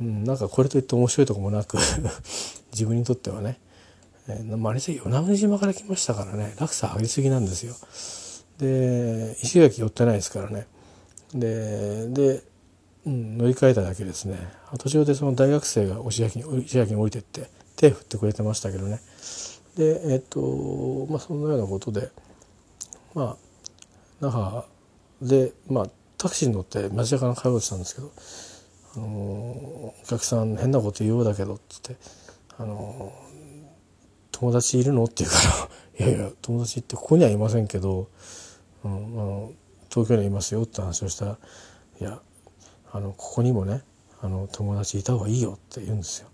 [0.00, 1.78] うん、なんかこれといって面白いとこもなく
[2.72, 3.58] 自分にとってはね、
[4.28, 6.54] えー、まあ、あれで与那国島から来ましたからね。
[6.58, 7.74] 落差上げすぎなんですよ。
[8.58, 10.66] で石垣寄ってないですからね。
[11.34, 12.42] でで
[13.06, 14.36] うん、乗り換えただけですね
[14.78, 19.00] 途中でその大学生が石垣に石垣に降りてって手振ってくれてましたけどね
[19.76, 22.10] でえっとまあそんなようなことで
[23.14, 23.36] まあ
[24.20, 24.64] 那覇
[25.22, 25.86] でまあ
[26.18, 28.10] タクシーに乗って街中から帰ろうとしたんですけど
[28.96, 31.96] 「あのお客さん変なこと言うようだけど」っつって
[32.58, 33.12] 「あの
[34.32, 35.36] 友達いるの?」って言うか
[35.98, 38.08] ら「いやいや友達ってここにはいませんけど、
[38.84, 39.52] うん、あの
[39.90, 41.38] 東京にはいますよ」って話をしたら
[42.00, 42.20] 「いや
[42.96, 43.82] あのここにもね
[44.20, 46.28] あの友達いた方がいいよって言うんですよ。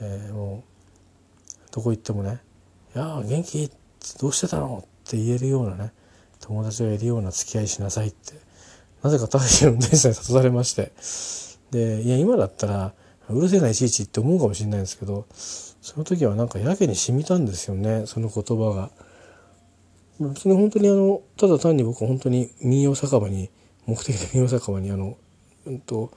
[0.00, 0.62] でもう
[1.72, 2.40] どこ行ってもね
[2.94, 3.70] 「いや元気？
[4.20, 5.92] どうしてたの?」って言えるようなね
[6.40, 8.34] 友達がいるような付き合いしなさいって
[9.02, 10.92] なぜかタクシーの運転手さんに誘われまして
[11.70, 12.92] でいや今だったら
[13.28, 18.90] うるせえないちいちって思うかもしれないんですけどその時はなんかやけに染みたんですよねその言葉が。
[20.18, 23.50] 別に本当にあのただ単に僕は本当に民謡酒場に
[23.84, 25.18] 目的で民謡酒場にあの
[25.66, 26.10] うんと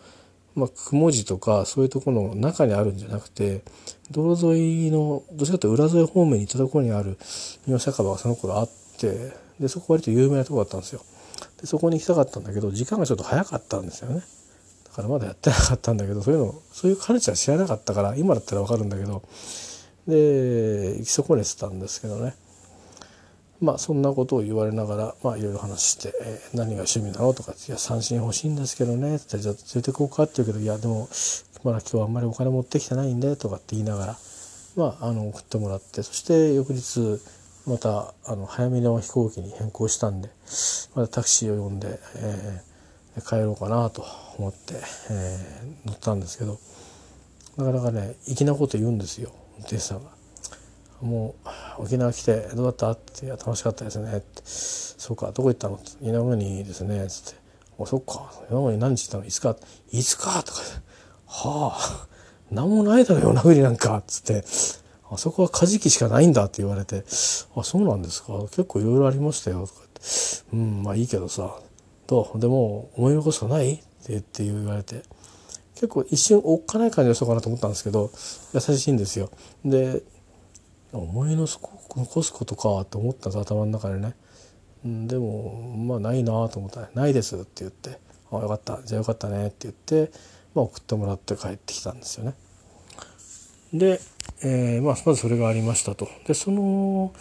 [0.56, 3.62] まあ、くも字とかそういうところの中にあるんじゃなくて
[4.12, 7.18] 道路沿いのどっちかというと裏沿い方面に行ったところにある
[7.66, 11.02] 三好酒場がその頃あってでそこ割と有名なとこだったんですよ。
[11.62, 14.22] でそこに行きたかったんだけど時間がちょっと早かったんですよね。
[14.86, 19.22] だからまだやってなかったんだけどそういうのそういうカルチャー知らなかったから今だったら分かるんだけど
[20.08, 22.34] で行き損ねてたんですけどね。
[23.62, 31.10] まあそんなことを言われながらまあいろいろ話して「えー、何が趣味なの?」とか「いや三振欲しいんですけどね」って「じゃあ連れてこうか」って言うけど「いやでも
[31.64, 34.18] まだ今日はあんまりお金持ってきてないんで」とかって言いながら
[34.76, 37.22] まああの送ってもらってそして翌日
[37.66, 40.30] またあの早めの飛行機に変更したんで
[40.96, 42.70] またタクシーを呼んで、えー
[43.22, 44.06] 帰ろうかなと
[44.38, 44.76] 思って、
[45.10, 46.60] えー、乗ったんですけど
[47.58, 50.19] なかなかね粋なこと言うんですよ運転手さんが。
[51.02, 51.36] も
[51.80, 52.92] う沖縄来てどうだった？
[52.92, 57.40] って「いや楽しかったですね」って「そうかどこ行ったの?」稲村にですね」つって
[57.82, 58.32] 「あそっか。
[58.50, 59.26] 稲村に何日行ったの？
[59.26, 59.56] いつか？
[59.92, 60.60] いつか」とか
[61.26, 62.08] 「はあ。
[62.52, 64.44] 何もないだろ与那国なんか」っつって
[65.12, 67.04] 「あそこはカジキしかないんだ」って言われて
[67.56, 68.34] 「あそうなんですか。
[68.50, 70.00] 結構いろいろありましたよ」とか言って
[70.54, 71.60] 「うんまあいいけどさ。
[72.08, 72.40] どう？
[72.40, 75.04] でも思い残すことない?」って言われて。
[75.76, 78.12] 結構一瞬おっかない感じがそうかなと思ったんですけど
[78.54, 79.30] 優しいんですよ。
[79.64, 80.04] で
[80.92, 81.48] 思い残
[82.24, 84.16] すことかと思ったんです頭の中でね。
[84.84, 88.00] でもまあないなと思ったら「ないです」って言って
[88.32, 90.12] 「あよかったじゃあよかったね」って言って、
[90.56, 92.34] まあ、送ってもらって帰ってきたんですよね。
[93.74, 94.00] で、
[94.42, 96.08] えーまあ、まずそれがありましたと。
[96.26, 97.14] でその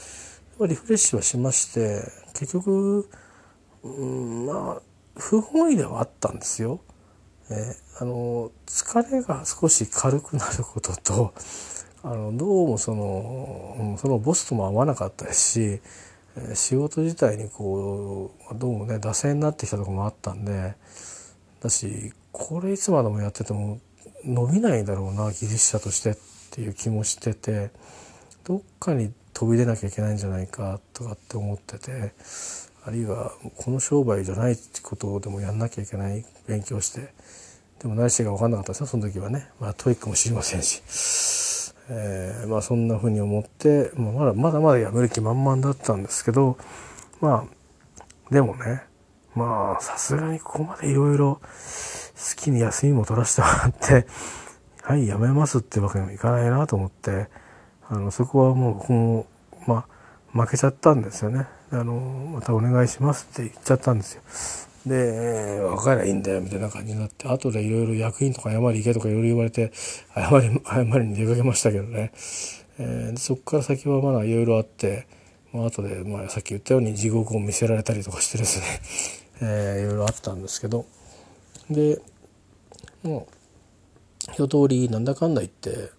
[0.61, 2.03] リフレッシュはしまして
[2.35, 3.09] 結局、
[3.83, 4.83] うん、まあ
[5.17, 6.81] 不本意ではあったんですよ。
[7.51, 11.35] えー、あの疲れが少し軽くなることと
[12.05, 15.81] あのどうもそのそのボスとも合わなかったです
[16.53, 20.75] し仕事自体にこうどうもね惰性になってきたとこもあったんで
[21.61, 23.81] だしこれいつまでもやってても
[24.25, 26.17] 伸びないだろうな技術者としてっ
[26.53, 27.71] ていう気もしてて
[28.45, 32.13] どっかに飛び出なきゃいけないんじゃないかとかって思ってて
[32.85, 37.13] あるいはこの商売じゃないってことでもやんなきゃいけない勉強して
[37.81, 41.48] でも何してか分かんなかったですよその時はね、まあ、 TOEIC も知りませんし。
[41.91, 46.59] えー、まあそんなふうに思って、まあ、まだまだまだ辞める気満々だったんですけど
[47.21, 47.47] ま
[48.31, 48.83] あでもね
[49.35, 51.41] まあさすがにここまでいろいろ好
[52.37, 54.07] きに休みも取らせてもらって
[54.83, 57.29] はい辞めますってわけにもいかないなと思って
[57.89, 59.27] あのそこはもう僕も
[59.67, 59.87] ま
[60.33, 61.47] あ負けちゃったんですよね。
[61.71, 61.95] あの
[62.35, 64.23] またお願いしますって言っちゃったんですよ。
[64.87, 69.73] で、分かりゃいいんだよみたいな感じになって、後でいろいろ役員とか謝り行けとかいろいろ言われて、
[70.15, 72.13] 謝り、謝りに出かけましたけどね。
[72.79, 75.07] えー、そこから先はまだいろいろあって、
[75.53, 78.65] まあ後で、まあさっき言ったように地獄を見せられたりとかしてですね、
[79.43, 80.87] えー、いろいろあったんですけど、
[81.71, 82.01] で、
[83.03, 83.27] も
[84.29, 85.91] う、一通りなんだかんだ言って、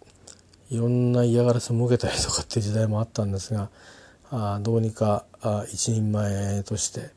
[0.70, 3.70] いろんな嫌がらせも受けたりとかっていう時代もあったんですが、
[4.32, 7.10] あどうにかあ一人前として、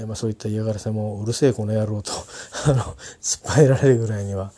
[0.00, 2.12] えまあ、そういった嫌がらせもうるせえこの野郎と
[2.66, 2.82] あの
[3.20, 4.52] 突っ張られるぐらいには、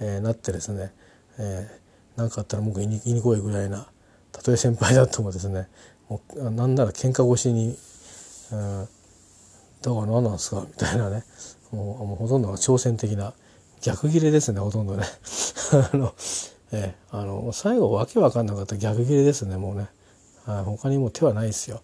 [0.00, 0.92] えー、なってですね
[1.38, 3.86] 何、えー、かあったら僕言いにに来いぐらいな
[4.32, 5.68] たとえ先輩だともですね
[6.08, 7.78] もうなんなら喧嘩越しに
[8.50, 8.88] 「うん、
[9.82, 11.24] だから何なんですか?」みたいなね
[11.70, 13.34] もうもうほとんど挑戦的な
[13.82, 15.06] 逆ギレですねほとんどね
[15.92, 16.12] あの、
[16.72, 19.88] えー、あの最後わけわかんなかった逆ギレですねもうね
[20.64, 21.82] 他にも手はないですよ。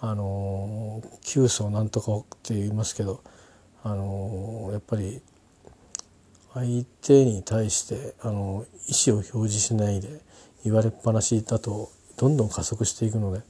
[0.00, 3.20] あの急層なんとかって言いますけど
[3.82, 5.20] あのやっぱり
[6.54, 10.20] 相手に対してあの意思を表示しないで
[10.64, 13.42] 言われっぱなしだとどんどん加速していくので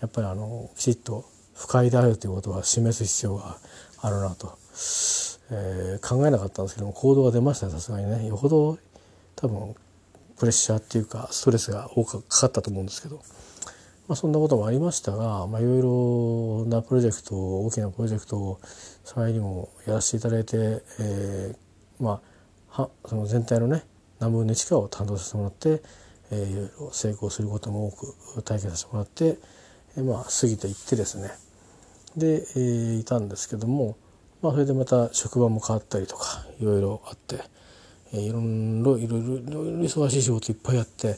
[0.00, 1.24] やっぱりあのきちっと
[1.54, 3.58] 不快であるということは示す必要が
[4.00, 4.58] あるなと、
[5.50, 8.78] えー、考えなかったんですけども行動が出ましたねさすがにねよほど
[9.34, 9.74] 多分
[10.38, 13.22] プレッシャーっていうかストレスが多くかかったと思うんですけど。
[14.08, 18.60] まあ、そんなこともありましたが、まあ、いろいろなプロジェクト大きなプロジェクトを
[19.04, 20.56] 幸いにもやらせていただいて、
[21.00, 22.22] えー、ま
[22.70, 23.82] あはその全体のね
[24.20, 25.82] 何分の1かを担当させてもらって、
[26.30, 27.92] えー、いろいろ成功することも多
[28.36, 29.38] く体験させてもらって、
[29.96, 31.30] えー、まあ過ぎていってですね
[32.16, 33.96] で、えー、いたんですけども、
[34.40, 37.40] まあ、それでまた職場も変わったりとかいろいろあって、
[38.12, 41.16] えー、いろいろいろいろ忙しい仕事いっぱいやって、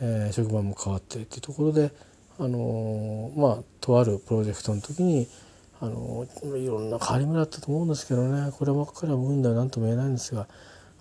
[0.00, 1.92] えー、職場も変わってっていうところで。
[2.38, 5.28] あのまあとあるプロジェクトの時に
[5.80, 6.26] あの
[6.56, 8.50] いろんな変わり目だったと思うんですけどね。
[8.52, 10.46] こればっかりは運では何とも言えないんですが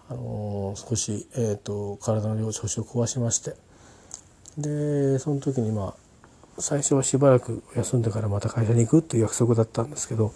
[0.09, 3.55] あの少し、えーと、体の調子を壊しまして。
[4.57, 6.03] でその時にまあ
[6.59, 10.31] 最初はしばらく休んでからまた会社に行くっていう約束だったんですけど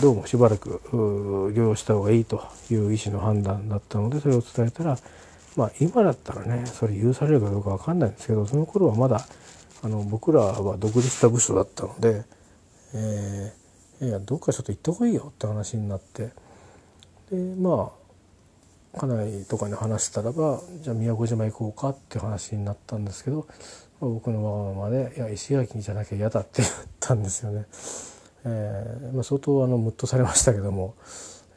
[0.00, 4.98] どうもしばらく療養した方がいいという医師の判断だったのでそれを伝えたら
[5.56, 9.26] まあ今だったらねそれ許されるかどうか分かんないんですけどその頃はまだ
[9.82, 12.24] あの僕らは独立した部署だったので、
[12.94, 16.30] えー、いやどっかちょっと行ってこいよって話になって
[17.30, 17.98] でまあ
[18.98, 23.46] 家内とかに話したらばじゃあ宮古島行こうかって話になったんですけど、
[24.00, 27.66] まあ、僕のわがままで「いや石垣じゃなきゃ嫌だ」って言ったんですよね。
[28.44, 30.94] えーまあ、相当あのムッとされましたけども、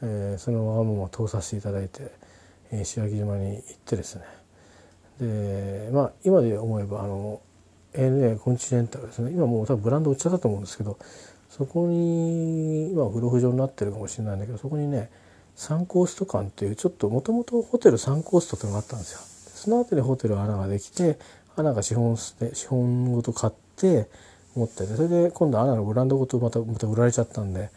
[0.02, 2.12] えー、そのわがまま通させていただいて
[2.74, 4.24] 石垣島に行ってですね
[5.20, 7.42] でまあ今で思えばあの
[7.94, 10.98] ANA コンチネンタルですね今もう多分ブランド売っちゃったと思うんですけど
[11.50, 15.10] そこにまあ不老不状になってるかもしれないんだけどそこにね
[15.56, 19.20] サンコースト館っていうちょっともともとホテルサンコーストっていうのがあったんですよ。
[19.20, 21.20] その後にホテル穴ができて
[21.56, 24.08] 穴が資本資本ごと買って
[24.56, 27.70] 持っててそれで今度穴のブランドごとまたまた売られちゃったんで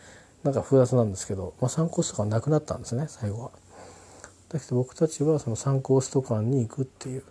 [0.44, 3.50] なんか複雑なんですけど、まあ、サンコースト館なくなったんですね最後は。
[4.50, 7.24] だけど僕たちはそのサンコースト館に行くっていう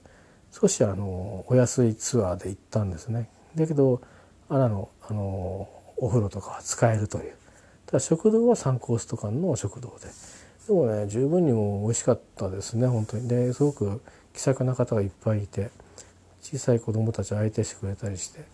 [0.53, 3.27] 少しあのお安いツアーで行ったんですね。
[3.55, 4.01] だけど
[4.49, 7.33] 穴のあのお風呂とかは使えるという。
[7.87, 10.07] ただ食堂はサンコースト館の食堂で。
[10.67, 13.27] でもね十分にも美味しかったですね本当に。
[13.27, 14.01] ですごく
[14.33, 15.71] 気さくな方がいっぱいいて
[16.41, 18.45] 小さい子供たち相手してくれたりして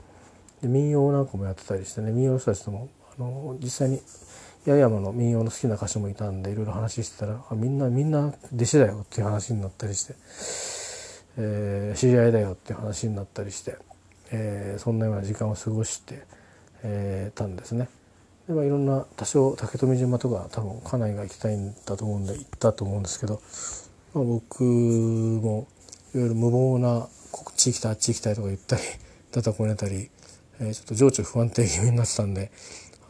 [0.62, 4.02] で民謡なんかもやってたりしてね民謡の人たちともあの実際に
[4.66, 10.16] 八重山の民謡の好きな歌手もいたんでいろいろ話してたらあみんなみんな弟子だよっていう話になったりして、
[11.38, 13.78] えー、知り合いだよっていう話になったりして、
[14.32, 16.24] えー、そんなような時間を過ごして、
[16.84, 17.90] えー、たんですね。
[18.48, 23.42] でまあ、いろんな多少竹富島とか多分家内が行きたいんだと思うんで行ったと思うんですけど、
[24.16, 25.68] まあ、僕も
[26.16, 28.82] いろいろ無謀なこっち行きたいあっち行きたいとか言ったり
[29.32, 30.10] だたこねたり、
[30.60, 32.52] えー、ちょっと情緒不安定気味になってたんで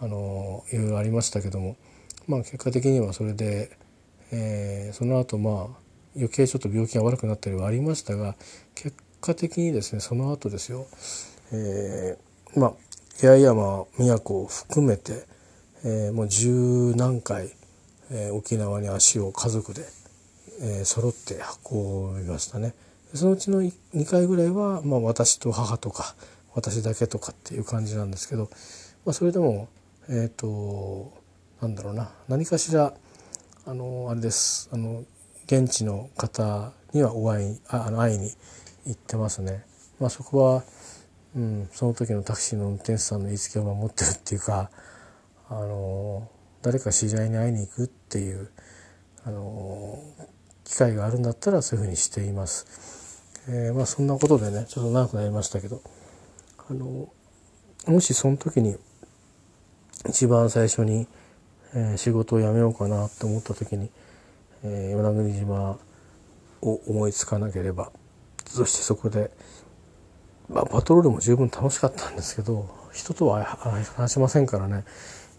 [0.02, 1.78] あのいろいろありましたけども
[2.28, 3.78] まあ結果的にはそれで、
[4.32, 5.89] えー、その後まあ
[6.20, 8.36] 余計ちょっと病気が悪くなったりはありましたが
[8.76, 10.86] 結果的にですねその後ですよ、
[11.52, 12.74] えー、まあ
[13.22, 15.26] 八重山都を含めて、
[15.84, 17.52] えー、もう十何回、
[18.12, 19.82] えー、沖縄に足を家族で、
[20.62, 21.40] えー、揃って
[21.70, 22.74] 運びましたね。
[23.14, 26.16] そのうちの2回ぐらいは、まあ、私と母とか
[26.54, 28.50] 私だけとかっていう感じなんですけど、
[29.04, 29.68] まあ、それでも
[30.08, 31.12] えっ、ー、と
[31.62, 32.94] なんだろうな何かしら
[33.66, 35.04] あのあれですあの
[35.52, 38.30] 現地の方にはお会いああの会いに
[38.86, 39.66] 行ってますね。
[40.00, 40.64] まあ、そこは、
[41.36, 44.70] うん、その時のタクシーの運転手さんの言いつけを守ってるっていうか
[45.50, 46.30] あの
[46.62, 48.52] 誰か知り合いに会いに行くっていう
[49.26, 49.98] あの
[50.66, 53.24] 機会があるんだったらそういうふうにしています。
[53.48, 55.82] えー、まあそんなことでねちょっと長くなりましたけど
[56.70, 57.10] あの
[57.88, 58.78] もしその時に
[60.08, 61.08] 一番最初に、
[61.74, 63.90] えー、仕事を辞めようかなと思った時に、
[64.64, 65.78] え、与那国島
[66.62, 67.92] を思いつかなければ
[68.46, 69.32] そしてそこで、
[70.50, 74.84] まあ、パトロールも十分楽しかったんですけど人とは話しませんからね。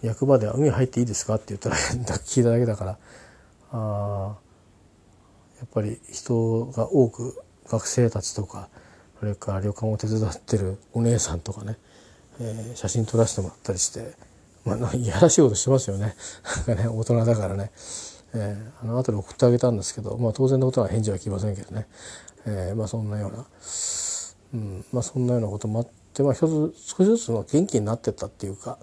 [0.02, 2.98] 役場では「海入っていいですか?」って言ったら聞いただけだから。
[3.72, 4.36] あ
[5.58, 8.68] やっぱり人が多く学生たちとか
[9.20, 11.76] それから旅館を手伝ってるお姉さんとかね、
[12.40, 14.14] えー、写真撮らせてもらったりして
[14.64, 16.14] まあ、いやらしいことしてますよね。
[16.66, 17.70] なんかね大人だからね、
[18.34, 21.86] えー、あの後で送ってあげたんですけど、まあ、当然のことは返事は来ませんけどね、
[22.46, 23.46] えー、まあそんなような、
[24.54, 28.78] うんまあ、そんなようなこともあって、まあ、一つ少しずつ元気になってったっていうか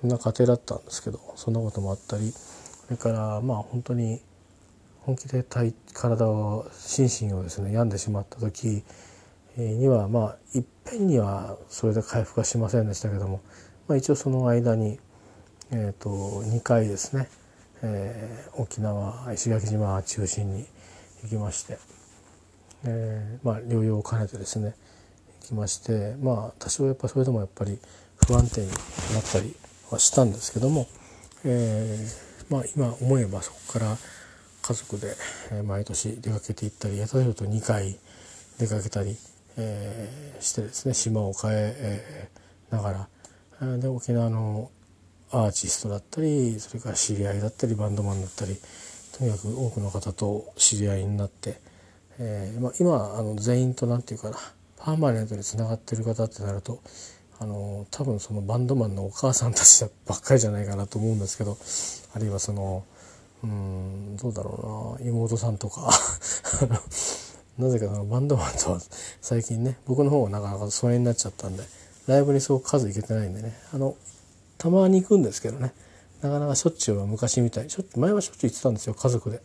[0.00, 4.20] そんな家庭だったんですけどそんなこともあったりそれからまあ本当に
[5.00, 8.82] 本気で体体を心身をですね病んでしまった時
[9.56, 13.40] にはまあいっぺんにはそれで回復はしませんでしたけども、
[13.88, 14.98] まあ、一応その間に
[15.72, 17.28] えーと、2回ですね、
[17.82, 20.66] えー、沖縄石垣島中心に
[21.22, 21.78] 行きまして、
[22.84, 24.74] えーまあ、療養を兼ねてですね
[25.42, 27.78] 行きましてまあ多少やっぱそれでもやっぱり
[28.26, 28.74] 不安定にな
[29.20, 29.54] ったり
[29.90, 30.86] はしたんですけども、
[31.44, 33.96] えーまあ、今思えばそこから
[34.62, 35.14] 家族で
[35.64, 37.98] 毎年出かけていったり下手すると2回
[38.58, 39.16] 出かけたり、
[39.56, 42.28] えー、してですね島を変え
[42.70, 43.08] なが
[43.60, 44.70] らで沖縄の
[45.44, 48.56] アーティストだったりそれから知り合いだったりバンドマンだったり
[49.18, 51.60] とにかく多くの方と知り合いになって、
[52.18, 54.36] えーまあ、今あの全員と何て言うかな
[54.78, 56.80] パーマネントにつながってる方ってなると
[57.38, 61.58] あの多分そのバンドマンのお母さんたちばっかりじゃないかなと思うんですけど
[62.14, 62.84] あるいはその
[63.42, 65.90] うんどうだろうな妹さんとか
[67.58, 68.80] なぜかそのバンドマンとは
[69.20, 71.62] 最近ね僕の方はなかなか疎遠になっちゃったんで
[72.06, 73.96] ライブにそう数いけてないんでねあの
[74.58, 75.72] たまに行くんですけどね。
[76.22, 77.70] なかなかしょっちゅうは昔みたい。
[77.70, 79.42] しょ前はしょっちゅう行ってたんですよ家族で。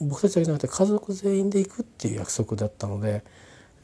[0.00, 3.24] 僕たちだけじゃなくて家族全員で行くっていう約束だったので、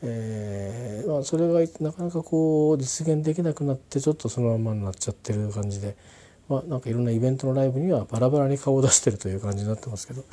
[0.03, 5.97] えーまあ、それがなかなかこう実現できなくなってちょっとそのままになっちゃってる感じで、
[6.49, 10.25] まあ、なんかいろんなイベントのライブにはバラバラに顔を出してるという感じになってますけど。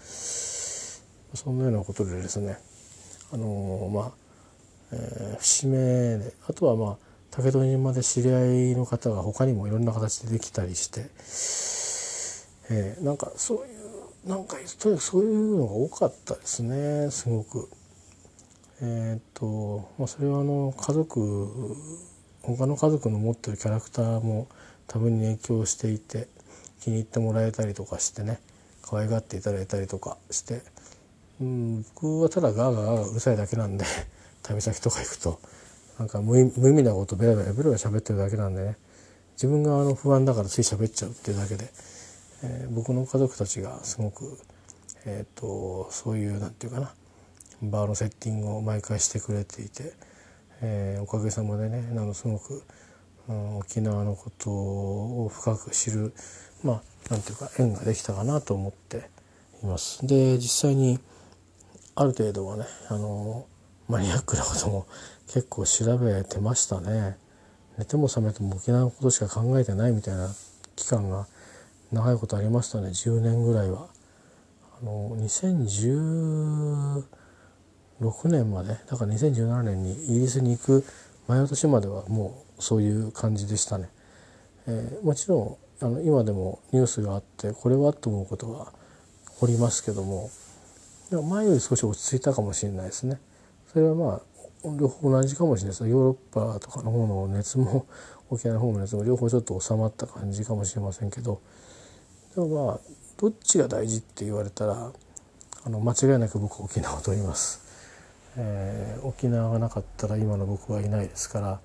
[1.36, 2.58] そんなようなことでですね。
[3.32, 4.12] あのー、まあ、
[4.94, 5.78] えー、節目
[6.18, 6.98] であとはまあ
[7.36, 11.02] 竹富島で知り合いの方が他にもいろんな形でできたりして、
[12.70, 13.62] えー、なんかそうい
[14.26, 17.70] うなんかとにかくそういうのが多かったですねすごく。
[18.82, 21.76] えっ、と、まあ、それはあの家族
[22.42, 24.48] 他の家族の持ってるキャラクターも
[24.88, 26.28] 多分に影響していて
[26.82, 28.40] 気に入ってもらえたりとかしてね
[28.82, 30.62] 可愛がっていただいたりとかして、
[31.42, 33.86] うん、僕はただガーガーガーうるさいだけなんで
[34.44, 35.40] 旅先とか行くと
[36.00, 38.78] なんか無意味なことベラベラベラベラ喋ってるだけなんでね。
[39.36, 41.70] 自分があの不安だからつい喋っちゃうっていうだけで、
[42.44, 44.38] えー、僕の家族たちがすごく、
[45.06, 46.94] えーと、そういうなんていうかな。
[47.62, 49.94] バーのセッティングを毎回してくれていて、
[50.62, 52.64] えー、おかげさまでねあのすごく、
[53.28, 56.14] うん、沖縄のことを深く知る
[56.64, 59.10] まあなんていうか縁ができたかなと思って
[59.64, 60.06] います。
[60.06, 61.00] で実際に
[61.96, 63.46] ある程度はねあの
[63.88, 64.88] マニアックなことも
[65.28, 67.18] 結構調べてましたね。
[67.78, 70.30] 寝ても覚めても沖縄のことしか考えてないみたいな
[70.76, 71.28] 期間が
[71.92, 73.88] 長いことありましたね10年ぐらいは。
[74.82, 77.04] あの2016
[78.26, 80.86] 年までだから2017年にイギリスに行く
[81.28, 83.90] 前の年まではもうそういう感じでしたね。
[84.68, 85.40] えー、もちろ
[85.82, 88.74] んあの今でもニュースがあってこれはと思うことは
[89.42, 90.30] おりますけども
[91.10, 93.20] でも前より少し落ち着いたかもしれないですね。
[93.72, 94.22] それはまあ
[94.80, 95.72] 両方同じかもしれない。
[95.72, 97.86] ですヨーロッパとかの方の熱も
[98.30, 101.42] 沖縄の方の熱も両方ちょっと収まった感じかもしれませんけど。
[102.36, 102.80] でもまあ
[103.18, 104.92] どっちが大事って言われたら
[105.66, 107.62] あの間違いなく僕沖縄と言います、
[108.38, 111.60] えー、沖縄がなかったら今の僕はいないですから、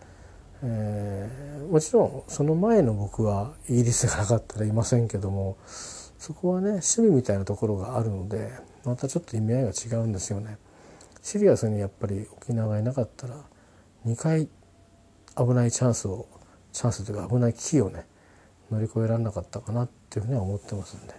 [0.62, 8.52] えー、もちろんその前の僕はイギリスがなかったらいませんけどもそこはね趣味みたいなところがあるので
[8.84, 10.56] またちょっと意味合いが違うんですよね。
[11.22, 13.36] シリアスにやっぱり沖縄がいなかったら
[14.06, 14.48] 2回
[15.36, 16.26] 危ないチャンスを
[16.72, 18.06] チャンスというか危ない危機をね
[18.70, 21.14] 乗り越えられなかったかなっていうふうには思ってますんで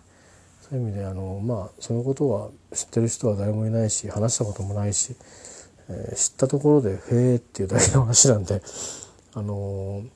[0.61, 5.15] そういう意味であのまあそのことは知ってる人は誰もいないし話したこともないし、
[5.89, 8.61] えー、知ったところで「へえ」っていうだけの話なんで
[9.33, 10.09] あのー、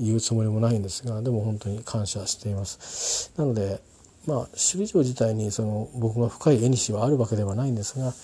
[0.00, 3.32] 言うつもりもないんですがでも本当に感謝しています。
[3.36, 3.80] なので
[4.26, 8.14] まあ首里城自体にその僕が深い縁はあるわけではないんですが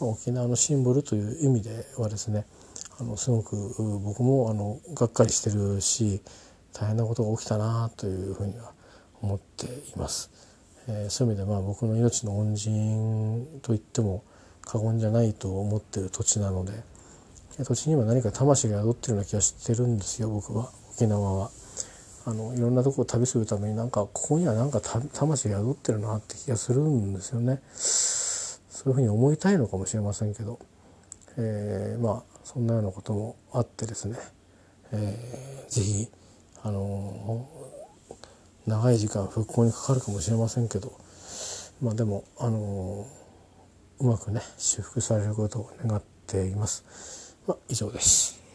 [0.00, 2.44] 沖縄のシンボルという意味ではですね
[2.98, 6.22] あのすごく僕もあのがっかりしてるし
[6.72, 8.72] 大変なことが起きたなというふうには
[9.22, 10.30] 思っています。
[10.88, 14.22] えー、そういう意味でまあ僕の命の恩人と言っても
[14.62, 16.72] 過言じゃないと思ってる土地なので
[17.64, 21.50] 土地には何か魂が宿ってるような気がしてるんですよ僕は沖縄は。
[22.28, 27.60] あのいろんなとこを旅するためになんかここにはなんか魂が宿ってるなって気がするんですよね。
[28.86, 30.60] そういうふうに思いたいのかもしれませんけど、
[31.36, 34.16] えー、まあそんなようなこともあってですね、
[34.92, 36.06] えー、ぜひ
[36.62, 40.92] あのー、長い時間復興にかかるかもしれませんけど
[41.82, 47.34] まあでもあのー、うまくね修復されることを願っています。
[47.44, 48.45] まあ、以上です。